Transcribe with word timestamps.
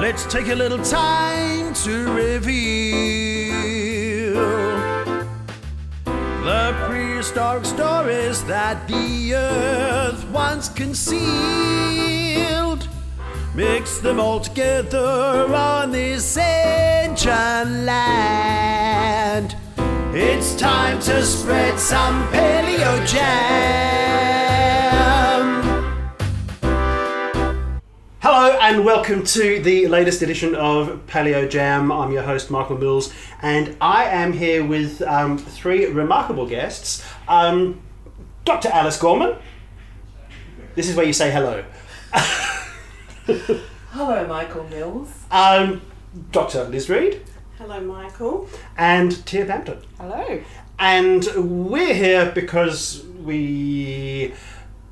let's 0.00 0.24
take 0.26 0.48
a 0.48 0.54
little 0.54 0.82
time 0.84 1.74
to 1.74 2.12
reveal 2.12 3.58
the 6.44 6.74
prehistoric 6.86 7.64
stories 7.64 8.44
that 8.44 8.86
the 8.86 9.34
earth 9.34 10.24
once 10.30 10.68
concealed. 10.68 11.18
Mix 13.56 13.98
them 13.98 14.20
all 14.20 14.38
together 14.38 15.52
on 15.52 15.90
this 15.90 16.36
ancient 16.36 17.84
land. 17.84 19.56
It's 20.14 20.54
time 20.54 21.00
to 21.00 21.24
spread 21.24 21.78
some 21.78 22.24
palaeo 22.28 23.04
jam. 23.04 24.07
And 28.68 28.84
welcome 28.84 29.24
to 29.24 29.62
the 29.62 29.86
latest 29.86 30.20
edition 30.20 30.54
of 30.54 31.06
Palaeo 31.06 31.48
Jam. 31.48 31.90
I'm 31.90 32.12
your 32.12 32.22
host 32.22 32.50
Michael 32.50 32.76
Mills, 32.76 33.10
and 33.40 33.74
I 33.80 34.04
am 34.04 34.34
here 34.34 34.62
with 34.62 35.00
um, 35.00 35.38
three 35.38 35.86
remarkable 35.86 36.46
guests. 36.46 37.02
Um, 37.28 37.80
Dr. 38.44 38.68
Alice 38.68 38.98
Gorman. 38.98 39.36
This 40.74 40.86
is 40.86 40.96
where 40.96 41.06
you 41.06 41.14
say 41.14 41.30
hello. 41.30 41.64
Hello, 43.92 44.26
Michael 44.26 44.64
Mills. 44.64 45.14
Um, 45.30 45.80
Dr. 46.30 46.64
Liz 46.64 46.90
Reed 46.90 47.22
Hello, 47.56 47.80
Michael. 47.80 48.50
and 48.76 49.12
Tiah 49.12 49.46
Bampton. 49.46 49.82
Hello. 49.96 50.42
And 50.78 51.26
we're 51.70 51.94
here 51.94 52.30
because 52.32 53.02
we 53.24 54.34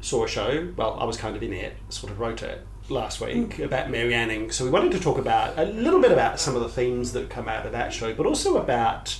saw 0.01 0.25
a 0.25 0.29
show. 0.29 0.73
Well, 0.79 0.97
I 0.99 1.05
was 1.05 1.19
kind 1.19 1.37
of 1.37 1.43
in 1.43 1.53
it, 1.53 1.75
sort 1.91 2.11
of 2.11 2.19
wrote 2.19 2.43
it 2.43 2.67
last 2.89 3.21
week 3.21 3.59
about 3.59 3.91
Mary 3.91 4.15
Anning. 4.15 4.51
So 4.51 4.65
we 4.65 4.71
wanted 4.71 4.93
to 4.93 5.01
talk 5.01 5.19
about 5.19 5.59
a 5.59 5.65
little 5.65 6.01
bit 6.01 6.13
about 6.13 6.39
some 6.39 6.55
of 6.55 6.63
the 6.63 6.69
themes 6.69 7.13
that 7.13 7.29
come 7.29 7.49
out 7.49 7.67
of 7.67 7.73
that 7.73 7.93
show, 7.93 8.15
but 8.15 8.27
also 8.27 8.57
about 8.57 9.19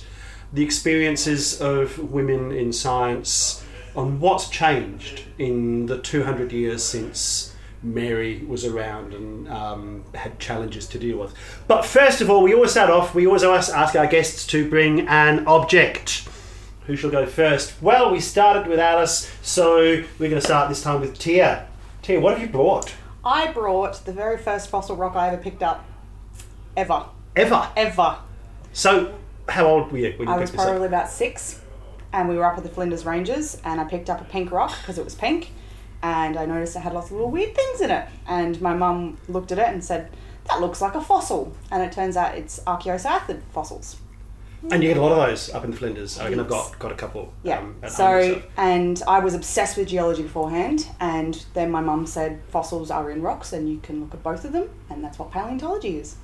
the 0.53 0.63
experiences 0.63 1.59
of 1.59 1.99
women 2.11 2.51
in 2.51 2.71
science 2.71 3.65
on 3.95 4.19
what's 4.19 4.49
changed 4.49 5.25
in 5.37 5.87
the 5.87 5.99
200 5.99 6.51
years 6.51 6.83
since 6.83 7.55
Mary 7.83 8.43
was 8.47 8.63
around 8.63 9.13
and 9.13 9.47
um, 9.49 10.03
had 10.13 10.39
challenges 10.39 10.87
to 10.87 10.99
deal 10.99 11.17
with. 11.17 11.33
But 11.67 11.83
first 11.83 12.21
of 12.21 12.29
all, 12.29 12.43
we 12.43 12.53
always 12.53 12.71
start 12.71 12.89
off, 12.89 13.13
we 13.13 13.27
always 13.27 13.43
ask, 13.43 13.73
ask 13.73 13.95
our 13.95 14.07
guests 14.07 14.47
to 14.47 14.69
bring 14.69 15.07
an 15.07 15.45
object. 15.47 16.27
Who 16.85 16.95
shall 16.95 17.09
go 17.09 17.25
first? 17.25 17.81
Well, 17.81 18.11
we 18.11 18.21
started 18.21 18.67
with 18.67 18.79
Alice, 18.79 19.29
so 19.41 19.77
we're 20.19 20.29
going 20.29 20.41
to 20.41 20.41
start 20.41 20.69
this 20.69 20.81
time 20.81 21.01
with 21.01 21.19
Tiah. 21.19 21.65
Tiah, 22.01 22.21
what 22.21 22.33
have 22.37 22.41
you 22.41 22.51
brought? 22.51 22.93
I 23.27 23.51
brought 23.51 24.05
the 24.05 24.13
very 24.13 24.37
first 24.37 24.69
fossil 24.69 24.95
rock 24.95 25.17
I 25.17 25.27
ever 25.27 25.35
picked 25.37 25.61
up, 25.61 25.83
ever, 26.77 27.05
Ever. 27.35 27.69
ever. 27.75 28.19
So, 28.71 29.13
how 29.49 29.65
old 29.65 29.91
were 29.91 29.97
you 29.97 30.13
when 30.15 30.29
you 30.29 30.33
I 30.33 30.37
was 30.37 30.49
picked 30.49 30.59
this 30.59 30.65
probably 30.65 30.85
up? 30.85 30.93
about 30.93 31.09
six, 31.09 31.61
and 32.13 32.29
we 32.29 32.37
were 32.37 32.45
up 32.45 32.57
at 32.57 32.63
the 32.63 32.69
Flinders 32.69 33.05
Ranges, 33.05 33.61
and 33.65 33.81
I 33.81 33.83
picked 33.83 34.09
up 34.09 34.21
a 34.21 34.23
pink 34.23 34.49
rock 34.53 34.73
because 34.79 34.97
it 34.97 35.03
was 35.03 35.13
pink, 35.13 35.51
and 36.01 36.37
I 36.37 36.45
noticed 36.45 36.77
it 36.77 36.79
had 36.79 36.93
lots 36.93 37.07
of 37.07 37.13
little 37.17 37.29
weird 37.29 37.53
things 37.53 37.81
in 37.81 37.91
it, 37.91 38.07
and 38.27 38.61
my 38.61 38.73
mum 38.73 39.17
looked 39.27 39.51
at 39.51 39.59
it 39.59 39.67
and 39.67 39.83
said, 39.83 40.09
"That 40.45 40.61
looks 40.61 40.79
like 40.79 40.95
a 40.95 41.01
fossil," 41.01 41.51
and 41.69 41.83
it 41.83 41.91
turns 41.91 42.15
out 42.15 42.35
it's 42.35 42.61
archaeocyathid 42.61 43.41
fossils. 43.51 43.97
And 44.71 44.83
you 44.83 44.89
get 44.89 44.97
a 44.97 45.01
lot 45.01 45.11
of 45.11 45.17
those 45.17 45.49
up 45.53 45.63
in 45.63 45.71
Flinders. 45.71 46.19
I 46.19 46.25
reckon 46.25 46.39
I've 46.39 46.49
got, 46.49 46.77
got 46.79 46.91
a 46.91 46.95
couple. 46.95 47.31
Yeah. 47.43 47.59
Um, 47.59 47.75
at 47.83 47.91
home 47.93 48.15
and 48.15 48.35
so, 48.35 48.41
and 48.57 49.03
I 49.07 49.19
was 49.19 49.33
obsessed 49.33 49.77
with 49.77 49.87
geology 49.87 50.23
beforehand, 50.23 50.87
and 50.99 51.45
then 51.53 51.69
my 51.71 51.79
mum 51.81 52.05
said 52.07 52.41
fossils 52.49 52.89
are 52.91 53.09
in 53.11 53.21
rocks, 53.21 53.53
and 53.53 53.69
you 53.69 53.77
can 53.79 54.01
look 54.01 54.13
at 54.13 54.23
both 54.23 54.43
of 54.45 54.53
them, 54.53 54.69
and 54.89 55.03
that's 55.03 55.19
what 55.19 55.31
paleontology 55.31 55.97
is. 55.99 56.15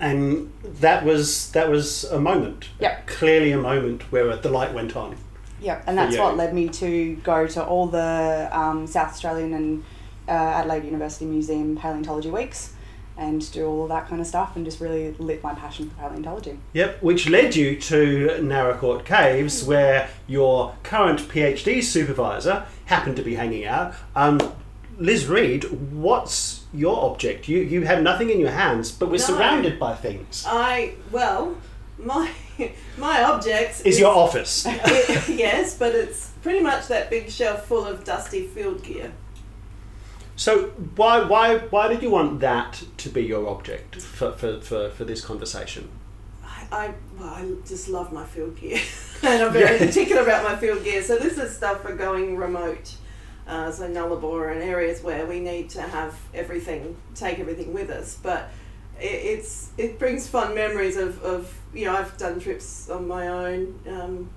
and 0.00 0.52
that 0.62 1.04
was 1.04 1.50
that 1.52 1.70
was 1.70 2.04
a 2.04 2.20
moment. 2.20 2.68
Yep. 2.80 3.06
Clearly 3.06 3.52
a 3.52 3.58
moment 3.58 4.02
where 4.12 4.36
the 4.36 4.50
light 4.50 4.74
went 4.74 4.94
on. 4.96 5.16
Yeah, 5.60 5.80
and 5.86 5.96
that's 5.96 6.18
what 6.18 6.36
led 6.36 6.52
me 6.52 6.68
to 6.68 7.14
go 7.22 7.46
to 7.46 7.64
all 7.64 7.86
the 7.86 8.50
um, 8.52 8.86
South 8.86 9.12
Australian 9.12 9.54
and 9.54 9.84
uh, 10.28 10.32
Adelaide 10.32 10.84
University 10.84 11.24
Museum 11.24 11.74
paleontology 11.76 12.30
weeks 12.30 12.73
and 13.16 13.50
do 13.52 13.66
all 13.66 13.84
of 13.84 13.88
that 13.90 14.08
kind 14.08 14.20
of 14.20 14.26
stuff 14.26 14.56
and 14.56 14.64
just 14.64 14.80
really 14.80 15.12
lit 15.18 15.42
my 15.42 15.54
passion 15.54 15.88
for 15.88 15.96
paleontology. 15.96 16.58
Yep, 16.72 17.02
which 17.02 17.28
led 17.28 17.54
you 17.54 17.76
to 17.80 18.38
Naracoorte 18.40 19.04
Caves, 19.04 19.62
where 19.64 20.08
your 20.26 20.74
current 20.82 21.20
PhD 21.20 21.82
supervisor 21.82 22.66
happened 22.86 23.16
to 23.16 23.22
be 23.22 23.36
hanging 23.36 23.64
out. 23.66 23.94
Um, 24.16 24.40
Liz 24.98 25.26
Reed, 25.26 25.64
what's 25.92 26.64
your 26.72 27.04
object? 27.10 27.48
You 27.48 27.58
you 27.60 27.82
have 27.82 28.02
nothing 28.02 28.30
in 28.30 28.38
your 28.40 28.50
hands, 28.50 28.92
but 28.92 29.06
we're 29.06 29.18
No. 29.18 29.24
surrounded 29.24 29.78
by 29.78 29.94
things. 29.94 30.44
I 30.46 30.94
well, 31.10 31.56
my 31.98 32.30
my 32.98 33.22
object 33.24 33.82
Is 33.84 33.98
your 33.98 34.14
office? 34.14 34.64
yes, 35.28 35.76
but 35.76 35.94
it's 35.94 36.30
pretty 36.42 36.60
much 36.60 36.86
that 36.88 37.10
big 37.10 37.28
shelf 37.30 37.66
full 37.66 37.84
of 37.84 38.04
dusty 38.04 38.46
field 38.46 38.82
gear. 38.84 39.12
So 40.36 40.68
why 40.96 41.22
why 41.22 41.58
why 41.58 41.88
did 41.88 42.02
you 42.02 42.10
want 42.10 42.40
that 42.40 42.82
to 42.98 43.08
be 43.08 43.22
your 43.22 43.48
object 43.48 43.96
for 44.02 44.32
for, 44.32 44.60
for, 44.60 44.90
for 44.90 45.04
this 45.04 45.20
conversation? 45.24 45.88
I, 46.44 46.66
I 46.72 46.94
well, 47.18 47.28
I 47.28 47.52
just 47.66 47.88
love 47.88 48.12
my 48.12 48.24
field 48.24 48.56
gear, 48.56 48.78
and 49.22 49.42
I'm 49.44 49.52
very 49.52 49.78
Yeah. 49.78 49.86
particular 49.86 50.22
about 50.22 50.42
my 50.44 50.56
field 50.56 50.82
gear. 50.84 51.02
So 51.02 51.16
this 51.18 51.38
is 51.38 51.54
stuff 51.56 51.82
for 51.82 51.94
going 51.94 52.36
remote. 52.36 52.94
Uh, 53.46 53.70
so 53.70 53.86
Nullarbor 53.88 54.50
and 54.52 54.62
areas 54.62 55.02
where 55.02 55.26
we 55.26 55.38
need 55.38 55.68
to 55.70 55.82
have 55.82 56.14
everything, 56.32 56.96
take 57.14 57.38
everything 57.38 57.74
with 57.74 57.90
us. 57.90 58.18
But 58.22 58.48
it, 58.98 59.04
it's 59.06 59.70
it 59.76 59.98
brings 59.98 60.26
fun 60.26 60.54
memories 60.54 60.96
of, 60.96 61.22
of 61.22 61.54
you 61.72 61.84
know 61.84 61.94
I've 61.94 62.16
done 62.16 62.40
trips 62.40 62.88
on 62.90 63.06
my 63.06 63.28
own. 63.28 63.78
Um, 63.88 64.30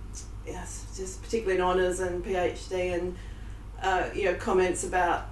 yes, 0.45 0.85
just 0.95 1.23
particularly 1.23 1.55
in 1.57 1.61
honours 1.65 2.01
and 2.01 2.23
PhD 2.23 2.93
and 2.99 3.15
uh, 3.81 4.09
you 4.13 4.25
know 4.25 4.35
comments 4.35 4.83
about 4.83 5.29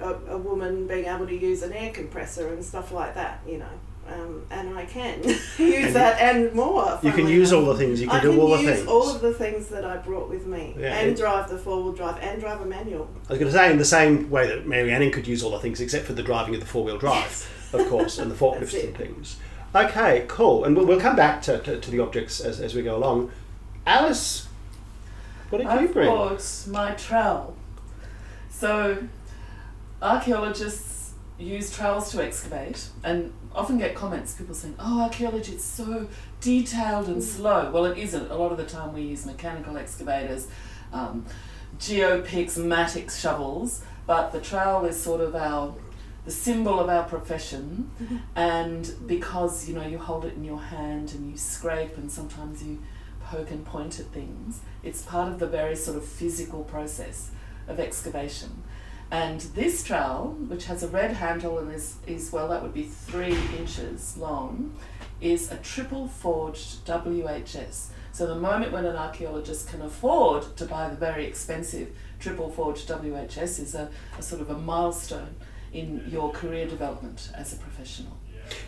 a, 0.00 0.14
a 0.30 0.38
woman 0.38 0.86
being 0.86 1.04
able 1.06 1.26
to 1.26 1.34
use 1.34 1.62
an 1.62 1.72
air 1.72 1.90
compressor 1.92 2.52
and 2.52 2.64
stuff 2.64 2.92
like 2.92 3.14
that. 3.14 3.40
You 3.46 3.58
know. 3.58 3.66
Um, 4.08 4.44
and 4.50 4.76
I 4.76 4.86
can 4.86 5.22
use 5.58 5.92
that 5.92 6.20
and 6.20 6.52
more. 6.52 6.98
You 7.00 7.10
can 7.10 7.18
funnily 7.20 7.34
use 7.34 7.52
all 7.52 7.64
the 7.66 7.76
things. 7.76 8.00
You 8.00 8.08
can 8.08 8.16
I 8.16 8.20
do 8.22 8.30
can 8.32 8.40
all 8.40 8.50
the 8.56 8.62
use 8.62 8.76
things. 8.78 8.88
all 8.88 9.08
of 9.08 9.20
the 9.20 9.32
things 9.32 9.68
that 9.68 9.84
I 9.84 9.98
brought 9.98 10.28
with 10.28 10.46
me, 10.46 10.74
Yeah, 10.76 10.98
and 10.98 11.10
it- 11.10 11.16
drive 11.16 11.48
the 11.48 11.56
four 11.58 11.80
wheel 11.84 11.92
drive, 11.92 12.18
and 12.20 12.40
drive 12.40 12.60
a 12.60 12.66
manual. 12.66 13.08
I 13.28 13.34
was 13.34 13.38
going 13.38 13.52
to 13.52 13.56
say 13.56 13.70
in 13.70 13.78
the 13.78 13.84
same 13.84 14.28
way 14.28 14.48
that 14.48 14.66
Mary 14.66 14.90
Anning 14.90 15.12
could 15.12 15.28
use 15.28 15.44
all 15.44 15.52
the 15.52 15.60
things 15.60 15.80
except 15.80 16.06
for 16.06 16.12
the 16.14 16.24
driving 16.24 16.54
of 16.54 16.60
the 16.60 16.66
four 16.66 16.82
wheel 16.82 16.98
drive, 16.98 17.48
of 17.72 17.86
course, 17.88 18.18
and 18.18 18.28
the 18.30 18.34
forklifts 18.44 18.82
and 18.82 18.96
things. 18.96 19.36
Okay, 19.76 20.24
cool. 20.26 20.64
And 20.64 20.76
we'll, 20.76 20.86
we'll 20.86 21.00
come 21.00 21.14
back 21.14 21.40
to, 21.42 21.60
to, 21.60 21.78
to 21.78 21.90
the 21.92 22.00
objects 22.00 22.40
as, 22.40 22.58
as 22.58 22.74
we 22.74 22.82
go 22.82 22.96
along. 22.96 23.30
Alice, 23.86 24.48
what 25.50 25.58
did 25.58 25.64
you 25.64 25.70
I've 25.70 25.92
bring? 25.92 26.08
brought 26.10 26.66
my 26.68 26.92
trowel. 26.92 27.54
So, 28.50 29.04
archaeologists 30.02 31.12
use 31.38 31.74
trowels 31.74 32.10
to 32.12 32.22
excavate 32.22 32.88
and 33.02 33.32
often 33.54 33.78
get 33.78 33.94
comments, 33.94 34.34
people 34.34 34.54
saying, 34.54 34.74
oh, 34.78 35.02
archaeology 35.02 35.54
is 35.54 35.64
so 35.64 36.08
detailed 36.40 37.08
and 37.08 37.22
slow. 37.22 37.70
Well, 37.70 37.86
it 37.86 37.98
isn't. 37.98 38.30
A 38.30 38.36
lot 38.36 38.52
of 38.52 38.58
the 38.58 38.66
time 38.66 38.92
we 38.92 39.02
use 39.02 39.26
mechanical 39.26 39.76
excavators, 39.76 40.48
um, 40.92 41.24
geopicks, 41.78 43.20
shovels, 43.20 43.82
but 44.06 44.32
the 44.32 44.40
trowel 44.40 44.84
is 44.84 45.00
sort 45.00 45.20
of 45.20 45.34
our 45.34 45.74
the 46.24 46.30
symbol 46.30 46.78
of 46.78 46.88
our 46.90 47.04
profession 47.04 47.90
and 48.36 48.92
because 49.06 49.66
you 49.66 49.74
know 49.74 49.86
you 49.86 49.96
hold 49.96 50.24
it 50.26 50.34
in 50.34 50.44
your 50.44 50.60
hand 50.60 51.12
and 51.14 51.30
you 51.30 51.36
scrape 51.36 51.96
and 51.96 52.12
sometimes 52.12 52.62
you 52.62 52.78
poke 53.22 53.50
and 53.50 53.64
point 53.64 53.98
at 53.98 54.06
things 54.06 54.60
it's 54.82 55.00
part 55.02 55.28
of 55.28 55.38
the 55.38 55.46
very 55.46 55.74
sort 55.74 55.96
of 55.96 56.04
physical 56.04 56.62
process 56.64 57.30
of 57.68 57.80
excavation 57.80 58.62
and 59.10 59.40
this 59.40 59.82
trowel 59.82 60.36
which 60.48 60.66
has 60.66 60.82
a 60.82 60.88
red 60.88 61.12
handle 61.12 61.58
and 61.58 61.72
is, 61.72 61.96
is 62.06 62.32
well 62.32 62.48
that 62.48 62.62
would 62.62 62.74
be 62.74 62.84
three 62.84 63.36
inches 63.58 64.16
long 64.16 64.74
is 65.20 65.50
a 65.50 65.56
triple 65.58 66.08
forged 66.08 66.84
WHS 66.86 67.88
so 68.12 68.26
the 68.26 68.34
moment 68.34 68.72
when 68.72 68.84
an 68.84 68.96
archaeologist 68.96 69.68
can 69.68 69.82
afford 69.82 70.56
to 70.56 70.64
buy 70.64 70.88
the 70.88 70.96
very 70.96 71.24
expensive 71.26 71.90
triple 72.18 72.50
forged 72.50 72.88
WHS 72.88 73.60
is 73.60 73.74
a, 73.74 73.90
a 74.18 74.22
sort 74.22 74.40
of 74.40 74.50
a 74.50 74.58
milestone 74.58 75.34
in 75.72 76.04
your 76.08 76.30
career 76.32 76.66
development 76.66 77.30
as 77.36 77.52
a 77.52 77.56
professional. 77.56 78.18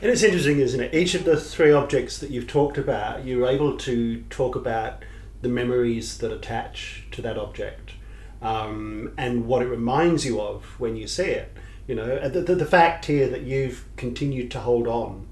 And 0.00 0.10
it's 0.10 0.22
interesting, 0.22 0.60
isn't 0.60 0.80
it? 0.80 0.94
Each 0.94 1.14
of 1.14 1.24
the 1.24 1.36
three 1.36 1.72
objects 1.72 2.18
that 2.18 2.30
you've 2.30 2.46
talked 2.46 2.78
about, 2.78 3.24
you're 3.24 3.48
able 3.48 3.76
to 3.78 4.22
talk 4.30 4.54
about 4.54 5.04
the 5.40 5.48
memories 5.48 6.18
that 6.18 6.30
attach 6.30 7.04
to 7.10 7.22
that 7.22 7.36
object 7.36 7.94
um, 8.42 9.12
and 9.16 9.46
what 9.46 9.62
it 9.62 9.66
reminds 9.66 10.24
you 10.26 10.40
of 10.40 10.64
when 10.78 10.96
you 10.96 11.06
see 11.06 11.24
it. 11.24 11.56
You 11.86 11.94
know, 11.96 12.28
the, 12.28 12.40
the, 12.42 12.54
the 12.54 12.66
fact 12.66 13.06
here 13.06 13.28
that 13.28 13.42
you've 13.42 13.84
continued 13.96 14.50
to 14.52 14.60
hold 14.60 14.86
on 14.86 15.26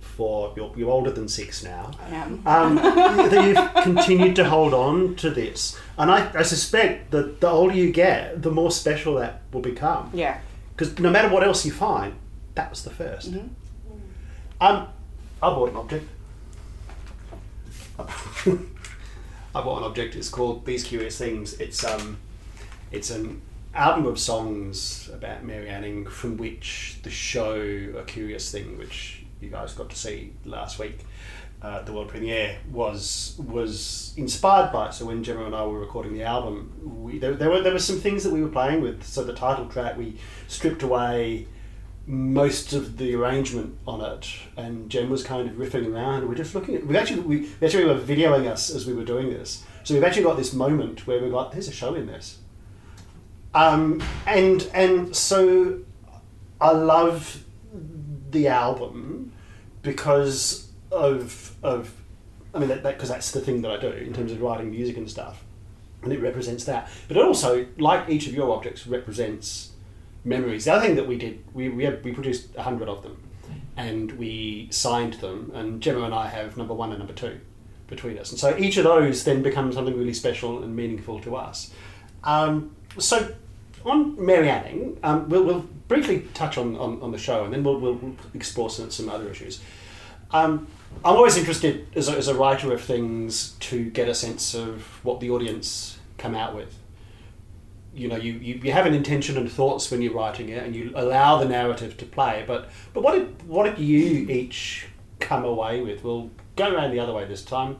for, 0.00 0.52
you're, 0.56 0.72
you're 0.76 0.90
older 0.90 1.10
than 1.10 1.28
six 1.28 1.62
now, 1.62 1.90
I 2.02 2.08
am. 2.14 2.42
um, 2.46 2.74
that 3.30 3.44
you've 3.46 3.82
continued 3.84 4.36
to 4.36 4.44
hold 4.48 4.74
on 4.74 5.14
to 5.16 5.30
this. 5.30 5.78
And 5.98 6.10
I, 6.10 6.30
I 6.34 6.42
suspect 6.42 7.10
that 7.12 7.40
the 7.40 7.48
older 7.48 7.74
you 7.74 7.90
get, 7.92 8.42
the 8.42 8.50
more 8.50 8.70
special 8.70 9.14
that 9.16 9.42
will 9.52 9.60
become. 9.60 10.10
Yeah. 10.14 10.40
Because 10.76 10.98
no 10.98 11.10
matter 11.10 11.28
what 11.28 11.44
else 11.44 11.64
you 11.66 11.72
find, 11.72 12.14
that 12.54 12.70
was 12.70 12.82
the 12.84 12.90
1st 12.90 13.30
Mhm. 13.30 13.48
Um, 14.60 14.86
I 15.42 15.48
bought 15.50 15.70
an 15.70 15.76
object. 15.76 16.08
I 17.98 19.60
bought 19.60 19.78
an 19.78 19.84
object. 19.84 20.14
It's 20.16 20.28
called 20.28 20.64
These 20.64 20.84
Curious 20.84 21.18
Things. 21.18 21.54
It's 21.54 21.84
um, 21.84 22.18
it's 22.92 23.10
an 23.10 23.40
album 23.74 24.06
of 24.06 24.18
songs 24.18 25.10
about 25.12 25.44
Mary 25.44 25.68
Anning, 25.68 26.06
from 26.06 26.36
which 26.36 26.98
the 27.02 27.10
show 27.10 27.58
A 27.96 28.04
Curious 28.04 28.52
Thing, 28.52 28.78
which 28.78 29.24
you 29.40 29.48
guys 29.48 29.72
got 29.72 29.90
to 29.90 29.96
see 29.96 30.32
last 30.44 30.78
week, 30.78 31.00
uh, 31.62 31.82
the 31.82 31.92
world 31.92 32.08
premiere, 32.08 32.58
was 32.70 33.34
was 33.38 34.12
inspired 34.16 34.72
by. 34.72 34.90
So 34.90 35.06
when 35.06 35.24
Gemma 35.24 35.46
and 35.46 35.54
I 35.54 35.64
were 35.64 35.80
recording 35.80 36.12
the 36.12 36.22
album, 36.22 37.02
we, 37.02 37.18
there, 37.18 37.34
there 37.34 37.50
were 37.50 37.62
there 37.62 37.72
were 37.72 37.78
some 37.78 37.98
things 37.98 38.24
that 38.24 38.32
we 38.32 38.42
were 38.42 38.48
playing 38.48 38.82
with. 38.82 39.04
So 39.04 39.24
the 39.24 39.34
title 39.34 39.66
track, 39.66 39.96
we 39.96 40.18
stripped 40.48 40.82
away 40.82 41.46
most 42.04 42.72
of 42.72 42.98
the 42.98 43.14
arrangement 43.14 43.78
on 43.86 44.00
it, 44.00 44.28
and 44.56 44.90
Jen 44.90 45.08
was 45.08 45.22
kind 45.22 45.48
of 45.48 45.56
riffing 45.56 45.92
around. 45.92 46.28
We're 46.28 46.34
just 46.34 46.54
looking 46.54 46.74
at. 46.74 46.86
We 46.86 46.96
actually 46.96 47.20
we 47.20 47.36
we 47.60 47.66
actually 47.66 47.86
were 47.86 47.98
videoing 47.98 48.48
us 48.50 48.70
as 48.70 48.86
we 48.86 48.92
were 48.92 49.04
doing 49.04 49.30
this, 49.30 49.64
so 49.84 49.94
we've 49.94 50.04
actually 50.04 50.24
got 50.24 50.36
this 50.36 50.52
moment 50.52 51.06
where 51.06 51.20
we're 51.20 51.28
like, 51.28 51.52
"There's 51.52 51.68
a 51.68 51.72
show 51.72 51.94
in 51.94 52.06
this," 52.06 52.38
um, 53.54 54.02
and 54.26 54.68
and 54.74 55.14
so 55.14 55.80
I 56.60 56.72
love 56.72 57.44
the 58.30 58.48
album 58.48 59.32
because 59.82 60.70
of 60.90 61.54
of 61.62 61.94
I 62.54 62.58
mean 62.58 62.68
that 62.68 62.82
because 62.82 63.08
that's 63.08 63.32
the 63.32 63.40
thing 63.40 63.62
that 63.62 63.70
I 63.70 63.76
do 63.78 63.88
in 63.90 64.12
terms 64.12 64.32
of 64.32 64.40
writing 64.40 64.70
music 64.70 64.96
and 64.96 65.10
stuff, 65.10 65.44
and 66.02 66.12
it 66.12 66.20
represents 66.20 66.64
that. 66.64 66.88
But 67.08 67.16
it 67.16 67.22
also, 67.22 67.66
like 67.78 68.08
each 68.08 68.26
of 68.26 68.34
your 68.34 68.54
objects, 68.54 68.86
represents 68.86 69.72
memories. 70.24 70.64
The 70.64 70.72
other 70.72 70.86
thing 70.86 70.96
that 70.96 71.06
we 71.06 71.16
did, 71.16 71.44
we 71.52 71.68
we, 71.68 71.84
had, 71.84 72.04
we 72.04 72.12
produced 72.12 72.54
a 72.56 72.62
hundred 72.62 72.88
of 72.88 73.02
them, 73.02 73.22
and 73.76 74.12
we 74.12 74.68
signed 74.70 75.14
them. 75.14 75.50
And 75.54 75.80
Gemma 75.80 76.04
and 76.04 76.14
I 76.14 76.28
have 76.28 76.56
number 76.56 76.74
one 76.74 76.90
and 76.90 76.98
number 76.98 77.14
two 77.14 77.40
between 77.86 78.18
us, 78.18 78.30
and 78.30 78.40
so 78.40 78.56
each 78.56 78.76
of 78.76 78.84
those 78.84 79.24
then 79.24 79.42
becomes 79.42 79.74
something 79.74 79.96
really 79.96 80.14
special 80.14 80.62
and 80.62 80.74
meaningful 80.74 81.20
to 81.20 81.36
us. 81.36 81.72
Um, 82.24 82.76
so 82.98 83.34
on 83.84 84.24
Mary 84.24 84.48
Anning, 84.48 84.98
um, 85.02 85.28
we'll, 85.28 85.44
we'll 85.44 85.66
briefly 85.88 86.20
touch 86.34 86.56
on, 86.58 86.76
on, 86.76 87.00
on 87.02 87.12
the 87.12 87.18
show, 87.18 87.44
and 87.44 87.52
then 87.52 87.64
we'll, 87.64 87.78
we'll 87.78 88.16
explore 88.34 88.70
some, 88.70 88.90
some 88.90 89.08
other 89.08 89.28
issues. 89.28 89.60
Um, 90.30 90.66
I'm 91.04 91.16
always 91.16 91.36
interested 91.36 91.86
as 91.94 92.08
a, 92.08 92.16
as 92.16 92.28
a 92.28 92.34
writer 92.34 92.72
of 92.72 92.80
things 92.80 93.52
to 93.60 93.90
get 93.90 94.08
a 94.08 94.14
sense 94.14 94.54
of 94.54 94.82
what 95.04 95.20
the 95.20 95.30
audience 95.30 95.98
come 96.18 96.34
out 96.34 96.54
with 96.54 96.78
you 97.94 98.08
know 98.08 98.16
you, 98.16 98.32
you, 98.34 98.54
you 98.62 98.72
have 98.72 98.86
an 98.86 98.94
intention 98.94 99.36
and 99.36 99.50
thoughts 99.50 99.90
when 99.90 100.00
you're 100.00 100.14
writing 100.14 100.48
it 100.48 100.62
and 100.62 100.74
you 100.74 100.92
allow 100.94 101.38
the 101.38 101.44
narrative 101.44 101.96
to 101.98 102.06
play 102.06 102.44
but 102.46 102.70
but 102.94 103.02
what 103.02 103.12
did 103.12 103.46
what 103.46 103.64
did 103.64 103.78
you 103.78 104.26
each 104.30 104.86
come 105.20 105.44
away 105.44 105.80
with 105.80 106.02
we'll 106.02 106.30
go 106.56 106.72
around 106.72 106.90
the 106.90 106.98
other 106.98 107.12
way 107.12 107.24
this 107.24 107.44
time 107.44 107.76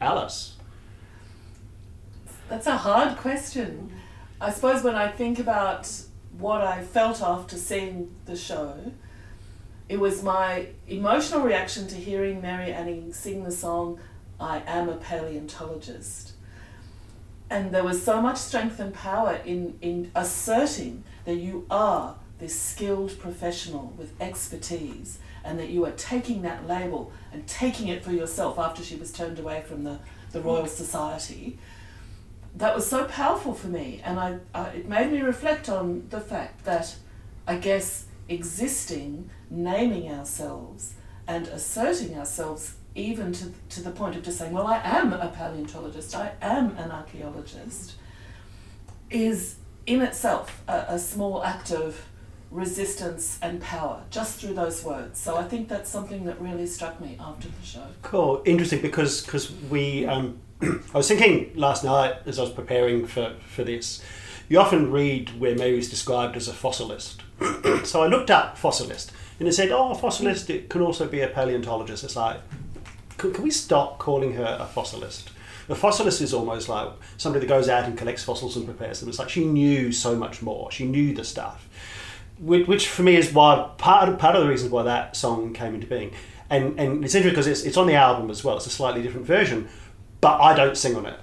alice 0.00 0.56
That's 2.48 2.66
a 2.66 2.76
hard 2.76 3.16
question. 3.18 3.92
I 4.42 4.50
suppose 4.50 4.82
when 4.82 4.94
I 4.94 5.08
think 5.08 5.38
about 5.38 5.90
what 6.38 6.62
I 6.62 6.82
felt 6.82 7.20
after 7.20 7.56
seeing 7.56 8.14
the 8.24 8.36
show, 8.36 8.92
it 9.86 10.00
was 10.00 10.22
my 10.22 10.68
emotional 10.88 11.42
reaction 11.42 11.86
to 11.88 11.94
hearing 11.94 12.40
Mary 12.40 12.72
Anning 12.72 13.12
sing 13.12 13.44
the 13.44 13.50
song 13.50 14.00
I 14.40 14.62
Am 14.66 14.88
a 14.88 14.96
Paleontologist. 14.96 16.32
And 17.50 17.70
there 17.70 17.84
was 17.84 18.02
so 18.02 18.22
much 18.22 18.38
strength 18.38 18.80
and 18.80 18.94
power 18.94 19.40
in, 19.44 19.76
in 19.82 20.10
asserting 20.14 21.04
that 21.26 21.34
you 21.34 21.66
are 21.70 22.16
this 22.38 22.58
skilled 22.58 23.18
professional 23.18 23.92
with 23.98 24.18
expertise 24.22 25.18
and 25.44 25.58
that 25.58 25.68
you 25.68 25.84
are 25.84 25.90
taking 25.92 26.40
that 26.42 26.66
label 26.66 27.12
and 27.30 27.46
taking 27.46 27.88
it 27.88 28.02
for 28.02 28.12
yourself 28.12 28.58
after 28.58 28.82
she 28.82 28.96
was 28.96 29.12
turned 29.12 29.38
away 29.38 29.62
from 29.66 29.84
the, 29.84 29.98
the 30.32 30.40
Royal 30.40 30.66
Society 30.66 31.58
that 32.56 32.74
was 32.74 32.88
so 32.88 33.04
powerful 33.04 33.54
for 33.54 33.68
me, 33.68 34.00
and 34.04 34.18
I, 34.18 34.38
I 34.54 34.68
it 34.68 34.88
made 34.88 35.12
me 35.12 35.20
reflect 35.20 35.68
on 35.68 36.06
the 36.10 36.20
fact 36.20 36.64
that 36.64 36.96
I 37.46 37.56
guess 37.56 38.06
existing, 38.28 39.30
naming 39.48 40.10
ourselves, 40.10 40.94
and 41.26 41.46
asserting 41.48 42.16
ourselves, 42.18 42.74
even 42.94 43.32
to 43.32 43.52
to 43.70 43.82
the 43.82 43.90
point 43.90 44.16
of 44.16 44.22
just 44.22 44.38
saying, 44.38 44.52
"Well, 44.52 44.66
I 44.66 44.80
am 44.84 45.12
a 45.12 45.28
paleontologist, 45.28 46.14
I 46.14 46.32
am 46.42 46.76
an 46.76 46.90
archaeologist," 46.90 47.94
is 49.10 49.56
in 49.86 50.02
itself 50.02 50.62
a, 50.68 50.84
a 50.88 50.98
small 50.98 51.42
act 51.42 51.70
of 51.70 52.04
resistance 52.50 53.38
and 53.42 53.60
power 53.60 54.02
just 54.10 54.40
through 54.40 54.54
those 54.54 54.82
words. 54.82 55.20
So 55.20 55.36
I 55.36 55.44
think 55.44 55.68
that's 55.68 55.88
something 55.88 56.24
that 56.24 56.40
really 56.40 56.66
struck 56.66 57.00
me 57.00 57.16
after 57.20 57.48
the 57.48 57.66
show. 57.66 57.86
cool 58.02 58.42
interesting 58.44 58.82
because 58.82 59.24
because 59.24 59.52
we 59.70 60.04
um, 60.06 60.40
I 60.62 60.78
was 60.94 61.08
thinking 61.08 61.52
last 61.54 61.84
night 61.84 62.16
as 62.26 62.38
I 62.38 62.42
was 62.42 62.50
preparing 62.50 63.06
for, 63.06 63.34
for 63.46 63.62
this 63.64 64.02
you 64.48 64.58
often 64.58 64.90
read 64.90 65.38
where 65.38 65.54
Mary's 65.54 65.88
described 65.88 66.36
as 66.36 66.48
a 66.48 66.52
fossilist 66.52 67.20
so 67.86 68.02
I 68.02 68.08
looked 68.08 68.30
up 68.30 68.58
fossilist 68.58 69.12
and 69.38 69.46
it 69.46 69.52
said 69.52 69.70
oh 69.70 69.94
fossilist 69.94 70.50
it 70.50 70.68
can 70.68 70.80
also 70.80 71.06
be 71.06 71.20
a 71.20 71.28
paleontologist 71.28 72.02
it's 72.02 72.16
like 72.16 72.40
can, 73.16 73.32
can 73.32 73.44
we 73.44 73.50
stop 73.50 73.98
calling 73.98 74.34
her 74.34 74.58
a 74.60 74.66
fossilist 74.66 75.30
a 75.70 75.74
fossilist 75.74 76.20
is 76.20 76.34
almost 76.34 76.68
like 76.68 76.88
somebody 77.16 77.46
that 77.46 77.48
goes 77.48 77.68
out 77.68 77.84
and 77.84 77.96
collects 77.96 78.24
fossils 78.24 78.56
and 78.56 78.64
prepares 78.64 78.98
them. 78.98 79.08
It's 79.08 79.20
like 79.20 79.28
she 79.28 79.44
knew 79.44 79.92
so 79.92 80.16
much 80.16 80.42
more. 80.42 80.68
She 80.72 80.84
knew 80.84 81.14
the 81.14 81.22
stuff, 81.22 81.68
which, 82.40 82.88
for 82.88 83.02
me 83.02 83.16
is 83.16 83.32
why 83.32 83.70
part 83.78 84.08
of, 84.08 84.18
part 84.18 84.34
of 84.34 84.42
the 84.42 84.48
reason 84.48 84.70
why 84.70 84.82
that 84.84 85.14
song 85.16 85.52
came 85.52 85.74
into 85.74 85.86
being. 85.86 86.12
And 86.48 86.80
and 86.80 87.04
it's 87.04 87.14
interesting 87.14 87.30
because 87.30 87.46
it's 87.46 87.62
it's 87.62 87.76
on 87.76 87.86
the 87.86 87.94
album 87.94 88.30
as 88.30 88.42
well. 88.42 88.56
It's 88.56 88.66
a 88.66 88.70
slightly 88.70 89.02
different 89.02 89.26
version, 89.26 89.68
but 90.20 90.40
I 90.40 90.54
don't 90.54 90.76
sing 90.76 90.96
on 90.96 91.06
it. 91.06 91.18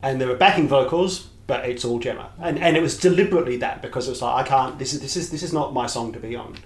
And 0.00 0.20
there 0.20 0.30
are 0.30 0.36
backing 0.36 0.68
vocals, 0.68 1.28
but 1.46 1.68
it's 1.68 1.84
all 1.84 1.98
Gemma. 1.98 2.30
And 2.40 2.58
and 2.58 2.76
it 2.76 2.82
was 2.82 2.96
deliberately 2.98 3.58
that 3.58 3.82
because 3.82 4.08
it 4.08 4.12
was 4.12 4.22
like 4.22 4.46
I 4.46 4.48
can't. 4.48 4.78
This 4.78 4.94
is 4.94 5.00
this 5.00 5.16
is 5.16 5.30
this 5.30 5.42
is 5.42 5.52
not 5.52 5.74
my 5.74 5.86
song 5.86 6.12
to 6.12 6.18
be 6.18 6.34
on, 6.34 6.56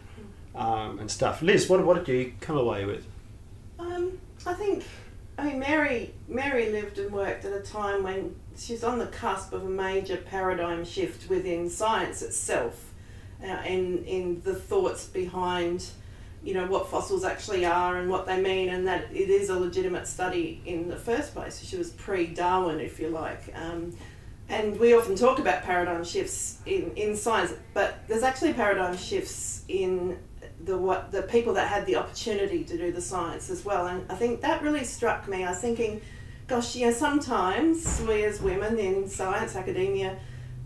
um, 0.55 0.99
and 1.01 1.11
stuff. 1.11 1.43
Liz, 1.43 1.69
what 1.69 1.85
what 1.85 2.05
did 2.05 2.13
you 2.13 2.33
come 2.41 2.57
away 2.57 2.85
with? 2.85 3.05
Um, 3.79 4.19
I 4.47 4.55
think, 4.55 4.85
I 5.37 5.45
mean, 5.45 5.59
Mary 5.59 6.15
Mary 6.29 6.71
lived 6.71 6.99
and 6.99 7.13
worked 7.13 7.45
at 7.45 7.53
a 7.53 7.61
time 7.61 8.03
when 8.03 8.37
she's 8.57 8.85
on 8.85 8.99
the 8.99 9.07
cusp 9.07 9.53
of 9.53 9.65
a 9.65 9.69
major 9.69 10.17
paradigm 10.17 10.85
shift 10.85 11.29
within 11.29 11.69
science 11.69 12.23
itself, 12.23 12.93
uh, 13.43 13.63
in 13.67 14.05
in 14.05 14.41
the 14.43 14.55
thoughts 14.55 15.07
behind, 15.07 15.85
you 16.43 16.55
know, 16.55 16.67
what 16.67 16.89
fossils 16.89 17.25
actually 17.25 17.65
are 17.65 17.99
and 17.99 18.11
what 18.11 18.27
they 18.27 18.41
mean, 18.41 18.69
and 18.69 18.87
that 18.87 19.05
it 19.13 19.31
is 19.31 19.51
a 19.51 19.59
legitimate 19.59 20.07
study 20.07 20.63
in 20.65 20.89
the 20.89 20.97
first 20.97 21.35
place. 21.35 21.63
She 21.63 21.77
was 21.77 21.91
pre-Darwin, 21.91 22.81
if 22.81 22.99
you 23.01 23.09
like. 23.09 23.55
Um, 23.55 23.97
and 24.49 24.79
we 24.79 24.95
often 24.95 25.17
talk 25.17 25.41
about 25.41 25.65
paradigm 25.65 26.05
shifts 26.05 26.59
in, 26.67 26.93
in 26.95 27.17
science, 27.17 27.53
but 27.75 28.07
there's 28.07 28.23
actually 28.23 28.53
paradigm 28.53 28.97
shifts 28.97 29.65
in 29.69 30.19
the 30.65 30.79
what 30.79 31.11
the 31.11 31.23
people 31.23 31.53
that 31.55 31.69
had 31.69 31.85
the 31.87 31.97
opportunity 31.97 32.65
to 32.65 32.77
do 32.79 32.93
the 32.93 33.01
science 33.01 33.51
as 33.51 33.65
well. 33.65 33.87
And 33.89 34.11
I 34.11 34.15
think 34.15 34.41
that 34.43 34.63
really 34.63 34.85
struck 34.85 35.29
me. 35.29 35.45
I 35.45 35.51
was 35.51 35.59
thinking, 35.59 36.01
gosh, 36.47 36.77
you 36.77 36.87
know, 36.87 36.93
sometimes 36.93 38.01
we 38.07 38.25
as 38.25 38.41
women 38.41 38.79
in 38.79 39.09
science 39.09 39.57
academia 39.57 40.17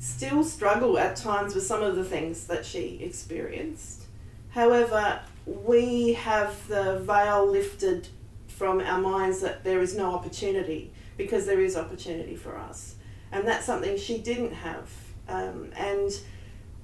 still 0.00 0.42
struggle 0.42 0.98
at 0.98 1.14
times 1.14 1.54
with 1.54 1.64
some 1.64 1.82
of 1.82 1.94
the 1.94 2.04
things 2.04 2.46
that 2.46 2.64
she 2.64 2.98
experienced. 3.02 4.06
However, 4.48 5.20
we 5.46 6.14
have 6.14 6.66
the 6.68 6.98
veil 7.00 7.46
lifted 7.48 8.08
from 8.48 8.80
our 8.80 9.00
minds 9.00 9.40
that 9.40 9.62
there 9.62 9.80
is 9.80 9.94
no 9.94 10.12
opportunity 10.14 10.90
because 11.16 11.46
there 11.46 11.60
is 11.60 11.76
opportunity 11.76 12.34
for 12.34 12.56
us. 12.56 12.96
And 13.30 13.46
that's 13.46 13.66
something 13.66 13.96
she 13.96 14.18
didn't 14.18 14.54
have. 14.54 14.90
Um, 15.28 15.70
and 15.76 16.10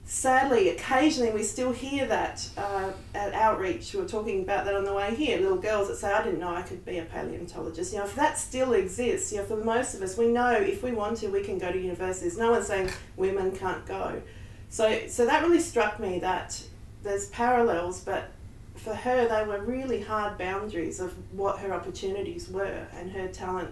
sadly, 0.06 0.70
occasionally 0.70 1.32
we 1.32 1.42
still 1.42 1.72
hear 1.72 2.06
that 2.06 2.48
uh, 2.56 2.92
at 3.14 3.34
outreach. 3.34 3.92
We 3.92 4.00
were 4.00 4.08
talking 4.08 4.42
about 4.42 4.64
that 4.64 4.74
on 4.74 4.84
the 4.84 4.94
way 4.94 5.14
here. 5.14 5.38
Little 5.38 5.58
girls 5.58 5.88
that 5.88 5.96
say, 5.96 6.12
"I 6.12 6.22
didn't 6.22 6.38
know 6.40 6.54
I 6.54 6.62
could 6.62 6.84
be 6.84 6.98
a 6.98 7.04
paleontologist." 7.04 7.92
You 7.92 7.98
know, 7.98 8.04
if 8.04 8.14
that 8.14 8.38
still 8.38 8.72
exists, 8.72 9.32
you 9.32 9.38
know, 9.38 9.44
for 9.44 9.56
most 9.56 9.94
of 9.94 10.02
us, 10.02 10.16
we 10.16 10.28
know 10.28 10.52
if 10.52 10.82
we 10.82 10.92
want 10.92 11.18
to, 11.18 11.28
we 11.28 11.42
can 11.42 11.58
go 11.58 11.70
to 11.70 11.78
universities. 11.78 12.38
No 12.38 12.52
one's 12.52 12.68
saying 12.68 12.90
women 13.16 13.54
can't 13.54 13.84
go. 13.84 14.22
So, 14.68 15.06
so 15.08 15.26
that 15.26 15.42
really 15.42 15.60
struck 15.60 16.00
me 16.00 16.18
that 16.20 16.62
there's 17.02 17.28
parallels, 17.28 18.00
but 18.00 18.30
for 18.74 18.94
her, 18.94 19.28
they 19.28 19.44
were 19.44 19.60
really 19.62 20.00
hard 20.00 20.38
boundaries 20.38 21.00
of 21.00 21.14
what 21.32 21.58
her 21.60 21.72
opportunities 21.72 22.48
were, 22.48 22.86
and 22.94 23.10
her 23.12 23.28
talent 23.28 23.70